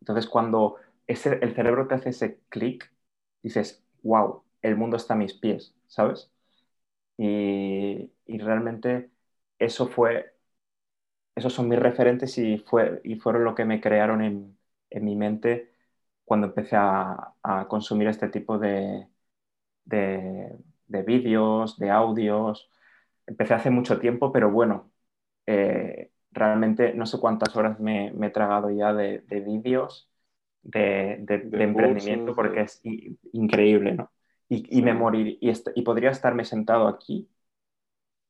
Entonces, 0.01 0.27
cuando 0.27 0.77
el 1.07 1.17
cerebro 1.17 1.87
te 1.87 1.95
hace 1.95 2.09
ese 2.09 2.39
clic, 2.49 2.91
dices, 3.43 3.83
wow, 4.03 4.43
el 4.61 4.77
mundo 4.77 4.97
está 4.97 5.13
a 5.15 5.17
mis 5.17 5.33
pies, 5.33 5.75
¿sabes? 5.87 6.31
Y, 7.17 8.11
realmente 8.27 9.11
eso 9.59 9.87
fue, 9.87 10.35
esos 11.35 11.53
son 11.53 11.69
mis 11.69 11.79
referentes 11.79 12.37
y, 12.37 12.57
fue, 12.59 13.01
y 13.03 13.15
fueron 13.15 13.43
lo 13.43 13.55
que 13.55 13.65
me 13.65 13.81
crearon 13.81 14.23
en, 14.23 14.57
mi 15.01 15.15
mente 15.15 15.73
cuando 16.25 16.47
empecé 16.47 16.75
a, 16.77 17.33
consumir 17.69 18.07
este 18.07 18.29
tipo 18.29 18.57
de, 18.59 19.07
de, 19.85 21.03
vídeos, 21.03 21.77
de 21.79 21.89
audios. 21.91 22.69
Empecé 23.27 23.53
hace 23.55 23.69
mucho 23.71 23.99
tiempo, 23.99 24.31
pero 24.31 24.51
bueno, 24.51 24.91
eh, 25.45 26.11
realmente 26.31 26.93
no 26.93 27.05
sé 27.05 27.19
cuántas 27.19 27.55
horas 27.55 27.79
me, 27.79 28.07
he 28.09 28.29
tragado 28.31 28.69
ya 28.71 28.93
de, 28.93 29.21
de 29.21 29.39
vídeos 29.41 30.09
de, 30.65 31.23
emprendimiento 31.53 32.35
porque 32.35 32.61
es 32.61 32.81
increíble, 33.33 33.93
¿no? 33.93 34.11
Y, 34.47 34.81
me 34.83 34.93
morir, 34.93 35.39
y, 35.41 35.51
y, 35.75 35.81
podría 35.81 36.11
estarme 36.11 36.45
sentado 36.45 36.87
aquí 36.87 37.27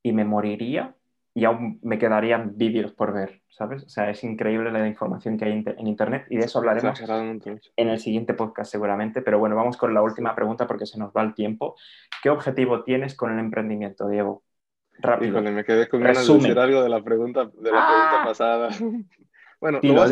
y 0.02 0.14
me 0.14 0.24
moriría 0.24 0.96
y 1.38 1.44
aún 1.44 1.80
me 1.84 2.00
quedarían 2.00 2.54
vídeos 2.56 2.94
por 2.94 3.14
ver, 3.14 3.42
¿sabes? 3.50 3.84
O 3.84 3.90
sea, 3.90 4.10
es 4.10 4.24
increíble 4.24 4.72
la 4.72 4.88
información 4.88 5.38
que 5.38 5.44
hay 5.44 5.52
en 5.52 5.88
Internet 5.88 6.26
y 6.30 6.38
de 6.38 6.46
eso 6.46 6.60
hablaremos 6.60 6.98
en 7.76 7.90
el 7.90 8.00
siguiente 8.00 8.34
podcast 8.34 8.72
seguramente. 8.72 9.22
Pero 9.22 9.38
bueno, 9.38 9.58
vamos 9.58 9.76
con 9.76 9.94
la 9.94 10.02
última 10.02 10.34
pregunta 10.34 10.66
porque 10.66 10.86
se 10.86 10.98
nos 10.98 11.12
va 11.12 11.24
el 11.24 11.34
tiempo. 11.34 11.76
¿Qué 12.24 12.30
objetivo 12.30 12.86
tienes 12.86 13.16
con 13.16 13.34
el 13.34 13.40
emprendimiento, 13.40 14.08
Diego? 14.08 14.44
Rápido. 14.98 15.42
me 15.42 15.66
quedé 15.66 15.90
con 15.90 16.02
ganas 16.02 16.26
de 16.26 16.34
decir 16.36 16.58
algo 16.58 16.82
de 16.82 16.90
la 16.90 17.04
pregunta, 17.04 17.44
de 17.44 17.72
la 17.72 17.86
pregunta 17.86 18.22
¡Ah! 18.22 18.24
pasada. 18.26 18.70
Bueno, 19.58 19.80
lo, 19.82 19.94
voy 19.94 20.02
a 20.02 20.04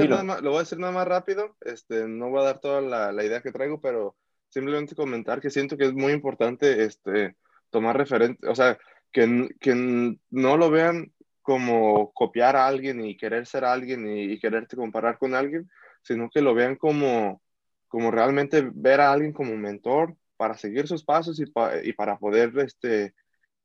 decir 0.61 0.79
nada 0.79 0.93
más, 0.93 1.07
rápido. 1.07 1.57
Este, 1.61 2.07
no 2.07 2.29
voy 2.29 2.41
a 2.41 2.45
dar 2.45 2.59
toda 2.59 2.81
la, 2.81 3.11
la, 3.11 3.23
idea 3.23 3.41
que 3.41 3.51
traigo, 3.51 3.79
pero 3.81 4.15
simplemente 4.47 4.95
comentar 4.95 5.41
que 5.41 5.51
siento 5.51 5.77
que 5.77 5.83
es 5.83 5.93
muy 5.93 6.13
importante 6.13 6.85
este, 6.85 7.35
tomar 7.69 7.97
referente, 7.97 8.47
o 8.47 8.55
sea, 8.55 8.79
que, 9.13 9.49
que 9.61 10.17
no 10.31 10.57
lo 10.57 10.71
vean 10.71 11.12
como 11.43 12.11
copiar 12.13 12.55
a 12.55 12.65
alguien 12.65 13.05
y 13.05 13.15
querer 13.17 13.45
ser 13.45 13.65
alguien 13.65 14.07
y, 14.07 14.39
quererte 14.39 14.75
comparar 14.75 15.19
con 15.19 15.35
alguien, 15.35 15.69
sino 16.01 16.29
que 16.29 16.41
lo 16.41 16.55
vean 16.55 16.77
como, 16.77 17.41
como 17.87 18.09
realmente 18.09 18.67
ver 18.73 19.01
a 19.01 19.11
alguien 19.11 19.33
como 19.33 19.55
mentor 19.55 20.15
para 20.37 20.57
seguir 20.57 20.87
sus 20.87 21.03
pasos 21.03 21.39
y, 21.39 21.43
y 21.83 21.93
para 21.93 22.17
poder, 22.17 22.57
este, 22.59 23.13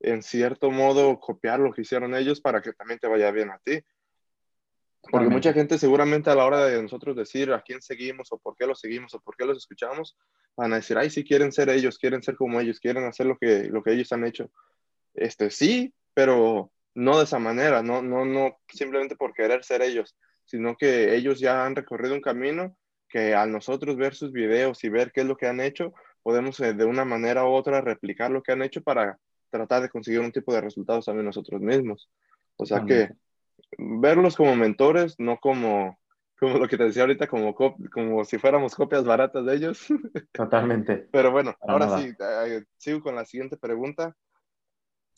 en 0.00 0.22
cierto 0.22 0.70
modo, 0.70 1.18
copiar 1.20 1.60
lo 1.60 1.72
que 1.72 1.82
hicieron 1.82 2.14
ellos 2.14 2.40
para 2.40 2.60
que 2.60 2.72
también 2.72 2.98
te 2.98 3.06
vaya 3.06 3.30
bien 3.30 3.50
a 3.50 3.58
ti. 3.58 3.80
Porque 5.10 5.28
mucha 5.28 5.52
gente 5.52 5.78
seguramente 5.78 6.28
a 6.28 6.34
la 6.34 6.44
hora 6.44 6.66
de 6.66 6.82
nosotros 6.82 7.16
decir 7.16 7.52
a 7.52 7.62
quién 7.62 7.80
seguimos 7.80 8.32
o 8.32 8.38
por 8.38 8.56
qué 8.56 8.66
los 8.66 8.80
seguimos 8.80 9.14
o 9.14 9.20
por 9.20 9.36
qué 9.36 9.46
los 9.46 9.56
escuchamos, 9.56 10.16
van 10.56 10.72
a 10.72 10.76
decir, 10.76 10.98
ay, 10.98 11.08
sí, 11.08 11.24
quieren 11.24 11.52
ser 11.52 11.68
ellos, 11.70 11.98
quieren 11.98 12.22
ser 12.22 12.36
como 12.36 12.60
ellos, 12.60 12.80
quieren 12.80 13.04
hacer 13.04 13.26
lo 13.26 13.38
que, 13.38 13.64
lo 13.64 13.82
que 13.82 13.92
ellos 13.92 14.12
han 14.12 14.26
hecho. 14.26 14.50
Este, 15.14 15.50
sí, 15.50 15.94
pero 16.14 16.72
no 16.98 17.18
de 17.18 17.24
esa 17.24 17.38
manera, 17.38 17.80
no, 17.80 18.02
no, 18.02 18.24
no 18.24 18.58
simplemente 18.68 19.14
por 19.14 19.32
querer 19.32 19.64
ser 19.64 19.82
ellos, 19.82 20.16
sino 20.44 20.76
que 20.76 21.14
ellos 21.14 21.38
ya 21.38 21.64
han 21.64 21.76
recorrido 21.76 22.14
un 22.14 22.20
camino 22.20 22.76
que 23.08 23.34
al 23.34 23.52
nosotros 23.52 23.96
ver 23.96 24.14
sus 24.14 24.32
videos 24.32 24.82
y 24.82 24.88
ver 24.88 25.12
qué 25.12 25.20
es 25.20 25.26
lo 25.26 25.36
que 25.36 25.46
han 25.46 25.60
hecho, 25.60 25.94
podemos 26.24 26.58
eh, 26.58 26.74
de 26.74 26.84
una 26.84 27.04
manera 27.04 27.44
u 27.44 27.52
otra 27.52 27.80
replicar 27.80 28.32
lo 28.32 28.42
que 28.42 28.50
han 28.50 28.62
hecho 28.62 28.82
para 28.82 29.16
tratar 29.48 29.82
de 29.82 29.88
conseguir 29.88 30.20
un 30.20 30.32
tipo 30.32 30.52
de 30.52 30.60
resultados 30.60 31.06
también 31.06 31.24
nosotros 31.24 31.60
mismos. 31.60 32.10
O 32.56 32.66
sea 32.66 32.84
que 32.84 33.10
verlos 33.78 34.36
como 34.36 34.56
mentores, 34.56 35.14
no 35.18 35.38
como, 35.38 35.98
como 36.38 36.58
lo 36.58 36.66
que 36.66 36.76
te 36.76 36.84
decía 36.84 37.02
ahorita, 37.02 37.28
como, 37.28 37.54
como 37.54 38.24
si 38.24 38.38
fuéramos 38.38 38.74
copias 38.74 39.04
baratas 39.04 39.46
de 39.46 39.54
ellos. 39.54 39.86
Totalmente. 40.32 41.08
Pero 41.12 41.30
bueno, 41.30 41.54
ahora 41.60 41.96
sí, 41.96 42.12
eh, 42.18 42.64
sigo 42.76 43.00
con 43.00 43.14
la 43.14 43.24
siguiente 43.24 43.56
pregunta. 43.56 44.16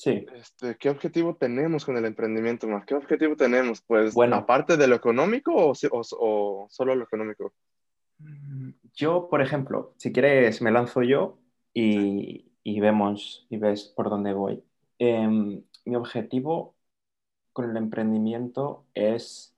Sí. 0.00 0.24
Este, 0.34 0.76
¿Qué 0.76 0.88
objetivo 0.88 1.36
tenemos 1.36 1.84
con 1.84 1.94
el 1.98 2.06
emprendimiento, 2.06 2.66
más? 2.66 2.86
¿Qué 2.86 2.94
objetivo 2.94 3.36
tenemos? 3.36 3.82
Pues, 3.82 4.14
bueno, 4.14 4.36
aparte 4.36 4.78
de 4.78 4.86
lo 4.86 4.96
económico 4.96 5.52
o, 5.54 5.74
o, 5.92 6.66
solo 6.70 6.94
lo 6.94 7.04
económico? 7.04 7.52
Mm, 8.16 8.70
yo, 8.94 9.28
por 9.28 9.42
ejemplo, 9.42 9.92
si 9.98 10.10
quieres, 10.10 10.62
me 10.62 10.70
lanzo 10.70 11.02
yo 11.02 11.38
y, 11.74 12.50
y 12.62 12.80
vemos 12.80 13.46
y 13.50 13.58
ves 13.58 13.92
por 13.94 14.08
dónde 14.08 14.32
voy. 14.32 14.64
Em, 14.98 15.62
mi 15.84 15.96
objetivo 15.96 16.74
con 17.52 17.68
el 17.68 17.76
emprendimiento 17.76 18.86
es 18.94 19.54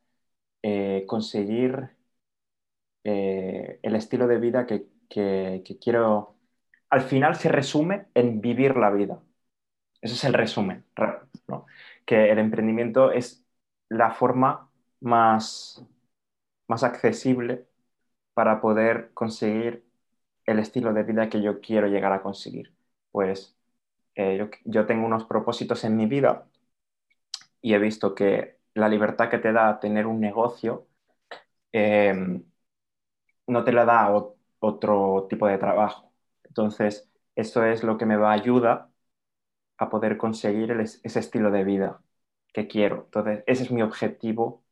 eh, 0.63 1.05
conseguir 1.07 1.91
eh, 3.05 3.79
el 3.81 3.95
estilo 3.95 4.27
de 4.27 4.39
vida 4.39 4.67
que, 4.67 4.87
que, 5.09 5.79
quiero. 5.81 6.35
Al 6.91 7.03
final 7.03 7.37
se 7.37 7.49
resume 7.49 8.07
en 8.15 8.41
vivir 8.41 8.77
la 8.77 8.91
vida. 8.91 9.23
Ese 10.03 10.15
es 10.15 10.25
el 10.25 10.35
resumen, 10.35 10.85
que 12.05 12.31
el 12.31 12.39
emprendimiento 12.39 13.13
es 13.13 13.45
la 13.89 14.13
forma 14.13 14.71
más, 15.01 15.85
más 16.69 16.85
accesible 16.85 17.67
para 18.35 18.61
poder 18.61 19.13
conseguir 19.15 19.85
el 20.47 20.59
estilo 20.61 20.93
de 20.95 21.05
vida 21.05 21.29
que 21.31 21.43
yo 21.43 21.61
quiero 21.61 21.89
llegar 21.89 22.13
a 22.13 22.23
conseguir. 22.23 22.75
Pues 23.13 23.57
eh, 24.17 24.51
yo, 24.65 24.87
tengo 24.87 25.07
unos 25.07 25.27
propósitos 25.27 25.85
en 25.85 25.97
mi 25.97 26.07
vida 26.07 26.47
y 27.61 27.75
he 27.75 27.79
visto 27.79 28.15
que 28.15 28.59
la 28.75 28.89
libertad 28.89 29.31
que 29.31 29.39
te 29.39 29.53
da 29.53 29.79
tener 29.81 30.07
un 30.07 30.21
negocio 30.21 30.87
em, 31.73 32.45
no 33.47 33.65
te 33.65 33.73
la 33.73 33.85
da 33.85 34.11
otro 34.61 35.27
tipo 35.29 35.47
de 35.47 35.59
trabajo. 35.59 36.13
Entonces, 36.45 37.09
eso 37.35 37.65
es 37.65 37.83
lo 37.83 37.99
que 37.99 38.07
me 38.07 38.17
va 38.17 38.31
a 38.31 38.35
ayudar 38.35 38.92
a 39.85 39.91
poder 39.91 40.17
conseguir 40.19 40.73
ese 40.73 41.19
estilo 41.21 41.51
de 41.51 41.65
vida 41.65 42.03
que 42.53 42.69
quiero. 42.69 43.05
Entonces, 43.07 43.45
ese 43.47 43.65
es 43.65 43.71
mi 43.73 43.83
objetivo 43.83 44.65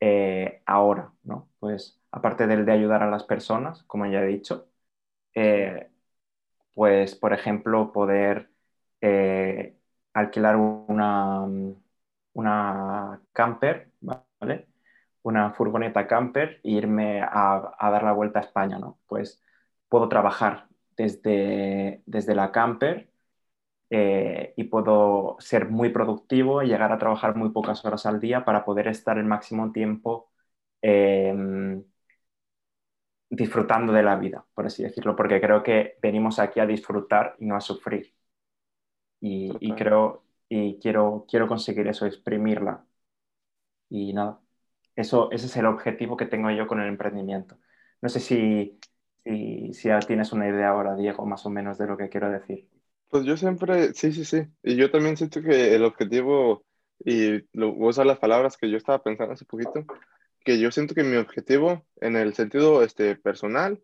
eh, 0.00 0.62
ahora, 0.66 1.12
¿no? 1.24 1.50
Pues 1.60 2.00
aparte 2.10 2.46
del 2.46 2.64
de 2.66 2.72
ayudar 2.72 3.02
a 3.02 3.10
las 3.10 3.24
personas, 3.24 3.82
como 3.84 4.06
ya 4.06 4.22
he 4.22 4.26
dicho, 4.26 4.68
eh, 5.34 5.90
pues, 6.74 7.16
por 7.16 7.32
ejemplo, 7.32 7.92
poder 7.92 8.50
eh, 9.00 9.76
alquilar 10.14 10.56
una, 10.56 11.46
una 12.34 13.20
camper, 13.32 13.90
¿vale? 14.00 14.68
Una 15.22 15.52
furgoneta 15.52 16.06
camper 16.06 16.60
e 16.64 16.70
irme 16.70 17.22
a, 17.22 17.76
dar 17.90 18.02
la 18.02 18.12
vuelta 18.12 18.40
a 18.40 18.42
España, 18.42 18.78
¿no? 18.78 18.98
Pues 19.06 19.42
puedo 19.88 20.08
trabajar 20.08 20.68
desde, 20.96 22.02
desde 22.06 22.34
la 22.34 22.52
camper 22.52 23.07
eh, 23.90 24.54
y 24.56 24.64
puedo 24.64 25.36
ser 25.40 25.68
muy 25.70 25.90
productivo 25.90 26.62
y 26.62 26.68
llegar 26.68 26.92
a 26.92 26.98
trabajar 26.98 27.36
muy 27.36 27.50
pocas 27.50 27.84
horas 27.84 28.06
al 28.06 28.20
día 28.20 28.44
para 28.44 28.64
poder 28.64 28.88
estar 28.88 29.18
el 29.18 29.24
máximo 29.24 29.72
tiempo 29.72 30.30
em, 30.82 31.84
disfrutando 33.30 33.92
de 33.94 34.02
la 34.02 34.16
vida, 34.16 34.44
por 34.54 34.66
así 34.66 34.82
decirlo, 34.82 35.16
porque 35.16 35.40
creo 35.40 35.62
que 35.62 35.96
venimos 36.02 36.38
aquí 36.38 36.60
a 36.60 36.66
disfrutar 36.66 37.36
y 37.38 37.46
no 37.46 37.56
a 37.56 37.60
sufrir. 37.62 38.14
Y, 39.20 39.56
y 39.60 39.74
creo, 39.74 40.24
y 40.48 40.78
quiero, 40.80 41.26
quiero 41.28 41.48
conseguir 41.48 41.86
eso, 41.88 42.06
exprimirla. 42.06 42.84
Y 43.88 44.12
nada, 44.12 44.40
eso, 44.96 45.30
ese 45.32 45.46
es 45.46 45.56
el 45.56 45.66
objetivo 45.66 46.16
que 46.16 46.26
tengo 46.26 46.50
yo 46.50 46.66
con 46.66 46.80
el 46.80 46.88
emprendimiento. 46.88 47.58
No 48.02 48.08
sé 48.08 48.20
si, 48.20 48.78
si, 49.24 49.72
si 49.74 49.88
tienes 50.06 50.32
una 50.32 50.48
idea 50.48 50.68
ahora, 50.70 50.94
Diego, 50.96 51.26
más 51.26 51.46
o 51.46 51.50
menos 51.50 51.78
de 51.78 51.86
lo 51.86 51.96
que 51.96 52.08
quiero 52.08 52.30
decir. 52.30 52.68
Pues 53.08 53.24
yo 53.24 53.36
siempre, 53.36 53.94
sí, 53.94 54.12
sí, 54.12 54.24
sí. 54.24 54.42
Y 54.62 54.76
yo 54.76 54.90
también 54.90 55.16
siento 55.16 55.42
que 55.42 55.74
el 55.74 55.84
objetivo, 55.84 56.64
y 57.04 57.42
lo, 57.52 57.72
voy 57.74 57.86
a 57.86 57.90
usar 57.90 58.06
las 58.06 58.18
palabras 58.18 58.56
que 58.56 58.70
yo 58.70 58.76
estaba 58.76 59.02
pensando 59.02 59.32
hace 59.32 59.46
poquito, 59.46 59.84
que 60.44 60.58
yo 60.58 60.70
siento 60.70 60.94
que 60.94 61.04
mi 61.04 61.16
objetivo 61.16 61.86
en 62.00 62.16
el 62.16 62.34
sentido 62.34 62.82
este, 62.82 63.16
personal 63.16 63.82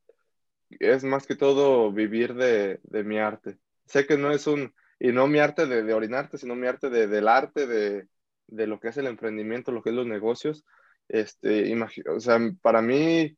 es 0.70 1.04
más 1.04 1.26
que 1.26 1.37
todo 1.37 1.92
vivir 1.92 2.34
de, 2.34 2.80
de 2.82 3.04
mi 3.04 3.18
arte. 3.18 3.58
Sé 3.87 4.06
que 4.06 4.18
no 4.18 4.30
es 4.30 4.46
un, 4.46 4.74
y 4.98 5.12
no 5.12 5.26
mi 5.26 5.38
arte 5.38 5.66
de, 5.66 5.82
de 5.82 5.94
orinarte, 5.94 6.38
sino 6.38 6.54
mi 6.54 6.66
arte 6.66 6.90
de, 6.90 7.06
del 7.06 7.28
arte, 7.28 7.66
de, 7.66 8.08
de, 8.46 8.66
lo 8.66 8.80
que 8.80 8.88
es 8.88 8.96
el 8.96 9.06
emprendimiento, 9.06 9.72
lo 9.72 9.82
que 9.82 9.90
es 9.90 9.96
los 9.96 10.06
negocios. 10.06 10.64
Este, 11.08 11.74
o 12.08 12.20
sea, 12.20 12.38
para 12.62 12.82
mí, 12.82 13.37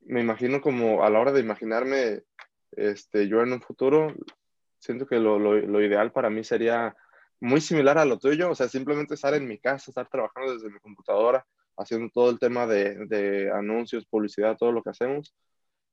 me 0.00 0.20
imagino 0.20 0.60
como 0.60 1.04
a 1.04 1.10
la 1.10 1.20
hora 1.20 1.32
de 1.32 1.40
imaginarme 1.40 2.22
este, 2.72 3.28
yo 3.28 3.42
en 3.42 3.52
un 3.52 3.62
futuro, 3.62 4.12
siento 4.84 5.06
que 5.06 5.18
lo, 5.18 5.38
lo, 5.38 5.82
ideal 5.82 6.12
para 6.12 6.30
mí 6.30 6.44
sería 6.44 6.94
muy 7.40 7.60
similar 7.60 7.98
a 7.98 8.04
lo 8.04 8.18
tuyo, 8.18 8.50
o 8.50 8.54
sea, 8.54 8.68
simplemente 8.68 9.14
estar 9.14 9.34
en 9.34 9.48
mi 9.48 9.58
casa, 9.58 9.90
estar 9.90 10.08
trabajando 10.08 10.54
desde 10.54 10.70
mi 10.70 10.78
computadora, 10.80 11.46
haciendo 11.76 12.10
todo 12.12 12.30
el 12.30 12.38
tema 12.38 12.66
de, 12.66 13.06
de 13.06 13.50
anuncios, 13.50 14.06
publicidad, 14.06 14.56
todo 14.56 14.72
lo 14.72 14.82
que 14.82 14.90
hacemos. 14.90 15.34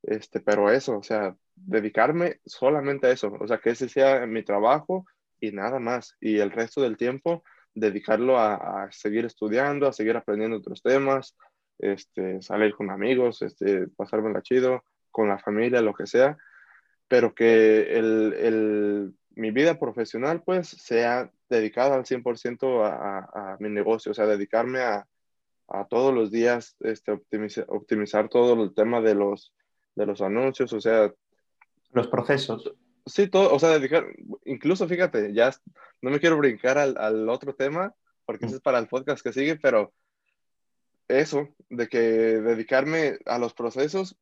Este, 0.04 0.40
pero 0.40 0.70
eso, 0.72 0.98
o 0.98 1.04
sea, 1.04 1.36
dedicarme 1.56 2.40
solamente 2.46 3.08
a 3.08 3.12
eso, 3.12 3.32
o 3.40 3.48
sea, 3.48 3.60
que 3.60 3.72
ese 3.72 3.88
sea 3.88 4.26
mi 4.26 4.44
trabajo 4.44 5.06
y 5.40 5.52
nada 5.52 5.80
más, 5.80 6.16
y 6.20 6.40
el 6.40 6.52
resto 6.52 6.82
del 6.82 6.98
tiempo 6.98 7.44
dedicarlo 7.74 8.38
a, 8.38 8.90
seguir 8.92 9.26
estudiando, 9.26 9.88
a 9.88 9.94
seguir 9.94 10.18
aprendiendo 10.18 10.58
otros 10.58 10.82
temas, 10.82 11.38
este, 11.80 12.42
salir 12.42 12.76
con 12.76 12.92
amigos, 12.92 13.42
este, 13.42 13.88
pasármela 13.88 14.42
chido, 14.42 14.84
con 15.10 15.30
la 15.30 15.40
familia, 15.40 15.82
lo 15.82 15.94
que 15.94 16.08
sea, 16.08 16.38
pero 17.12 17.36
que 17.36 17.98
el, 17.98 18.34
el, 18.40 19.14
mi 19.32 19.52
vida 19.52 19.78
profesional 19.78 20.44
pues 20.44 20.70
sea 20.70 21.30
dedicada 21.50 21.96
al 21.96 22.06
100% 22.06 22.86
a, 22.86 22.88
a, 22.88 23.54
a, 23.54 23.58
mi 23.60 23.68
negocio, 23.68 24.14
o 24.14 24.16
sea, 24.16 24.26
dedicarme 24.28 24.80
a, 24.80 25.06
a 25.68 25.88
todos 25.90 26.14
los 26.14 26.32
días 26.32 26.78
este, 26.80 27.12
optimizar, 27.12 27.66
optimizar 27.68 28.30
todo 28.30 28.64
el 28.64 28.74
tema 28.74 29.02
de 29.02 29.16
los 29.16 29.54
de 29.94 30.06
los 30.06 30.22
anuncios, 30.22 30.72
o 30.72 30.80
sea... 30.80 31.14
Los 31.92 32.08
procesos. 32.08 32.72
Sí, 33.06 33.28
todo, 33.28 33.54
o 33.54 33.60
sea, 33.60 33.72
dedicar, 33.72 34.06
incluso 34.46 34.88
fíjate, 34.88 35.34
ya 35.34 35.52
no 36.02 36.12
me 36.12 36.20
quiero 36.22 36.38
brincar 36.38 36.78
al, 36.78 36.96
al 36.98 37.28
otro 37.28 37.56
tema, 37.56 37.94
porque 38.24 38.46
ese 38.46 38.56
es 38.56 38.62
para 38.62 38.80
el 38.80 38.88
podcast 38.88 39.22
que 39.22 39.34
sigue, 39.34 39.58
pero 39.58 39.92
eso, 41.10 41.50
de 41.68 41.90
que 41.90 42.00
dedicarme 42.00 43.20
a 43.26 43.38
los 43.38 43.54
procesos, 43.54 44.16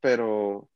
pero 0.00 0.68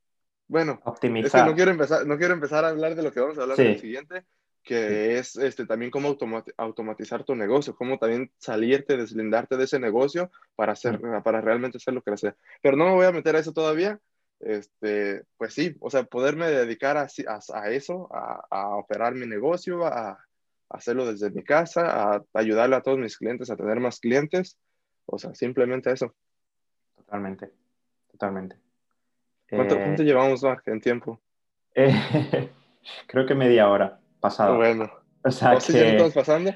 bueno, 0.53 0.79
Optimizar. 0.83 1.25
es 1.25 1.31
que 1.31 1.49
no 1.49 1.55
quiero 1.55 1.71
empezar, 1.71 2.05
no 2.05 2.15
quiero 2.15 2.35
empezar 2.35 2.63
a 2.63 2.67
hablar 2.67 2.93
de 2.93 3.01
lo 3.01 3.11
que 3.11 3.19
vamos 3.19 3.39
a 3.39 3.41
hablar 3.41 3.59
en 3.59 3.67
el 3.69 3.79
siguiente, 3.79 4.23
que 4.61 5.17
es 5.17 5.35
este, 5.35 5.65
también 5.65 5.89
cómo 5.89 6.15
automatizar 6.57 7.23
tu 7.23 7.33
negocio, 7.33 7.75
cómo 7.75 7.97
también 7.97 8.31
salirte, 8.37 8.95
deslindarte 8.95 9.57
de 9.57 9.63
ese 9.63 9.79
negocio 9.79 10.29
para, 10.55 10.73
hacer, 10.73 11.01
para 11.23 11.41
realmente 11.41 11.79
hacerlo 11.79 12.03
crecer. 12.03 12.35
Pero 12.61 12.77
no 12.77 12.85
me 12.85 12.91
voy 12.93 13.07
a 13.07 13.11
meter 13.11 13.35
a 13.35 13.39
eso 13.39 13.51
todavía, 13.51 13.99
este, 14.41 15.23
pues 15.37 15.55
sí, 15.55 15.75
o 15.79 15.89
sea, 15.89 16.03
poderme 16.03 16.45
dedicar 16.45 16.97
a, 16.97 17.07
a, 17.07 17.69
eso, 17.71 18.07
a, 18.13 18.45
a, 18.51 18.75
operar 18.75 19.15
mi 19.15 19.25
negocio, 19.25 19.87
a, 19.87 20.23
hacerlo 20.69 21.11
desde 21.11 21.31
mi 21.31 21.43
casa, 21.43 22.13
a 22.13 22.23
ayudarle 22.35 22.75
a 22.75 22.81
todos 22.81 22.99
mis 22.99 23.17
clientes 23.17 23.49
a 23.49 23.55
tener 23.55 23.79
más 23.79 23.99
clientes, 23.99 24.59
o 25.07 25.17
sea, 25.17 25.33
simplemente 25.33 25.91
eso. 25.91 26.13
Totalmente, 26.95 27.49
totalmente. 28.11 28.62
¿Cuánto, 29.49 29.75
¿cuánto 29.75 30.01
eh, 30.01 30.05
llevamos, 30.05 30.43
Mark, 30.43 30.63
en 30.65 30.81
tiempo? 30.81 31.19
creo 33.07 33.25
que 33.25 33.35
media 33.35 33.69
hora 33.69 33.99
pasada. 34.19 34.55
Bueno, 34.55 34.89
O 35.23 35.31
sea, 35.31 35.55
¿O 35.55 35.59
ya 35.59 35.87
estamos 35.87 36.13
pasando? 36.13 36.51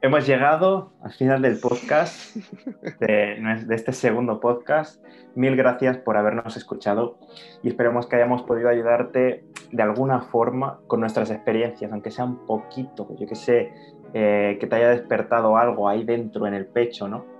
Hemos 0.00 0.26
llegado 0.26 0.92
al 1.02 1.12
final 1.12 1.42
del 1.42 1.58
podcast, 1.58 2.36
de, 3.00 3.64
de, 3.66 3.74
este 3.74 3.92
segundo 3.92 4.38
podcast. 4.38 5.04
Mil 5.34 5.56
gracias 5.56 5.98
por 5.98 6.16
habernos 6.16 6.56
escuchado 6.56 7.18
y 7.62 7.68
esperemos 7.68 8.06
que 8.06 8.16
hayamos 8.16 8.42
podido 8.42 8.68
ayudarte 8.68 9.44
de 9.72 9.82
alguna 9.82 10.20
forma 10.22 10.80
con 10.86 11.00
nuestras 11.00 11.30
experiencias, 11.30 11.90
aunque 11.92 12.10
sea 12.10 12.24
un 12.24 12.46
poquito, 12.46 13.08
yo 13.18 13.26
que 13.26 13.34
sé, 13.34 13.72
eh, 14.14 14.56
que 14.60 14.66
te 14.66 14.76
haya 14.76 14.90
despertado 14.90 15.56
algo 15.56 15.88
ahí 15.88 16.04
dentro 16.04 16.46
en 16.46 16.54
el 16.54 16.66
pecho, 16.66 17.08
¿no? 17.08 17.37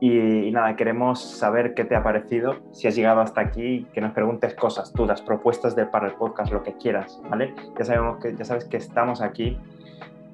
Y, 0.00 0.50
nada, 0.50 0.76
queremos 0.76 1.22
saber 1.22 1.74
qué 1.74 1.84
te 1.84 1.94
ha 1.94 2.02
parecido, 2.02 2.56
si 2.72 2.88
has 2.88 2.96
llegado 2.96 3.20
hasta 3.20 3.42
aquí, 3.42 3.86
que 3.92 4.00
nos 4.00 4.12
preguntes 4.12 4.54
cosas, 4.54 4.94
dudas, 4.94 5.20
propuestas 5.20 5.76
de, 5.76 5.84
para 5.84 6.06
el 6.06 6.14
podcast, 6.14 6.50
lo 6.50 6.62
que 6.62 6.72
quieras, 6.78 7.20
¿vale? 7.28 7.54
Ya, 7.78 7.84
sabemos 7.84 8.18
que, 8.18 8.34
ya 8.34 8.46
sabes 8.46 8.64
que 8.64 8.78
estamos 8.78 9.20
aquí 9.20 9.58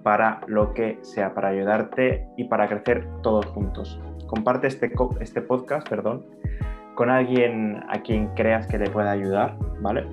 para 0.05 0.41
lo 0.47 0.73
que 0.73 1.01
sea, 1.03 1.35
para 1.35 1.49
ayudarte 1.49 2.29
y 2.37 2.45
para 2.45 2.69
crecer 2.69 3.09
todos 3.25 3.47
juntos. 3.47 4.01
Comparte 4.29 4.69
este, 4.69 4.93
este 5.21 5.43
podcast, 5.43 5.89
perdón, 5.89 6.25
con 6.95 7.11
alguien 7.11 7.83
a 7.89 8.03
quien 8.03 8.29
creas 8.35 8.69
que 8.69 8.79
le 8.79 8.89
pueda 8.89 9.11
ayudar, 9.11 9.57
¿vale? 9.81 10.07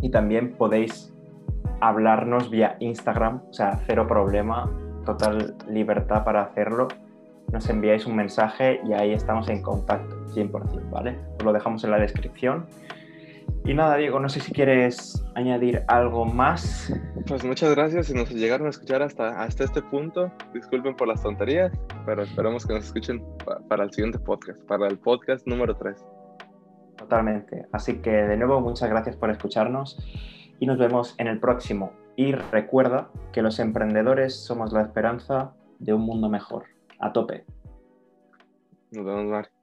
Y 0.00 0.10
también 0.10 0.52
podéis 0.56 1.12
hablarnos 1.80 2.50
vía 2.50 2.76
Instagram, 2.78 3.42
o 3.50 3.52
sea, 3.52 3.80
cero 3.86 4.06
problema, 4.06 4.70
total 5.04 5.56
libertad 5.68 6.22
para 6.24 6.42
hacerlo. 6.42 6.86
Nos 7.52 7.68
enviáis 7.68 8.06
un 8.06 8.16
mensaje 8.16 8.80
y 8.86 8.92
ahí 8.92 9.12
estamos 9.12 9.48
en 9.48 9.62
contacto, 9.62 10.16
100%, 10.34 10.90
¿vale? 10.90 11.18
Os 11.38 11.44
lo 11.44 11.52
dejamos 11.52 11.84
en 11.84 11.90
la 11.90 11.98
descripción 11.98 12.66
y 13.64 13.74
nada, 13.74 13.96
Diego, 13.96 14.18
no 14.18 14.28
sé 14.28 14.40
si 14.40 14.52
quieres 14.52 15.24
añadir 15.34 15.84
algo 15.86 16.24
más. 16.24 16.92
Pues 17.28 17.44
muchas 17.44 17.70
gracias 17.74 18.06
si 18.06 18.14
nos 18.14 18.30
llegaron 18.30 18.66
a 18.66 18.70
escuchar 18.70 19.02
hasta, 19.02 19.40
hasta 19.40 19.64
este 19.64 19.82
punto. 19.82 20.32
Disculpen 20.54 20.96
por 20.96 21.08
las 21.08 21.22
tonterías, 21.22 21.70
pero 22.06 22.22
esperamos 22.22 22.66
que 22.66 22.74
nos 22.74 22.86
escuchen 22.86 23.22
para 23.68 23.84
el 23.84 23.92
siguiente 23.92 24.18
podcast, 24.18 24.60
para 24.64 24.88
el 24.88 24.98
podcast 24.98 25.46
número 25.46 25.76
3. 25.76 26.04
Totalmente. 26.96 27.66
Así 27.72 27.98
que 27.98 28.10
de 28.10 28.36
nuevo, 28.36 28.60
muchas 28.60 28.88
gracias 28.88 29.16
por 29.16 29.30
escucharnos 29.30 29.98
y 30.58 30.66
nos 30.66 30.78
vemos 30.78 31.14
en 31.18 31.28
el 31.28 31.38
próximo. 31.38 31.92
Y 32.16 32.32
recuerda 32.32 33.10
que 33.32 33.42
los 33.42 33.60
emprendedores 33.60 34.34
somos 34.34 34.72
la 34.72 34.82
esperanza 34.82 35.52
de 35.78 35.92
un 35.92 36.02
mundo 36.02 36.28
mejor. 36.28 36.64
A 37.00 37.12
tope. 37.12 37.44
Nos 38.92 39.04
vemos, 39.04 39.24
Mar. 39.26 39.59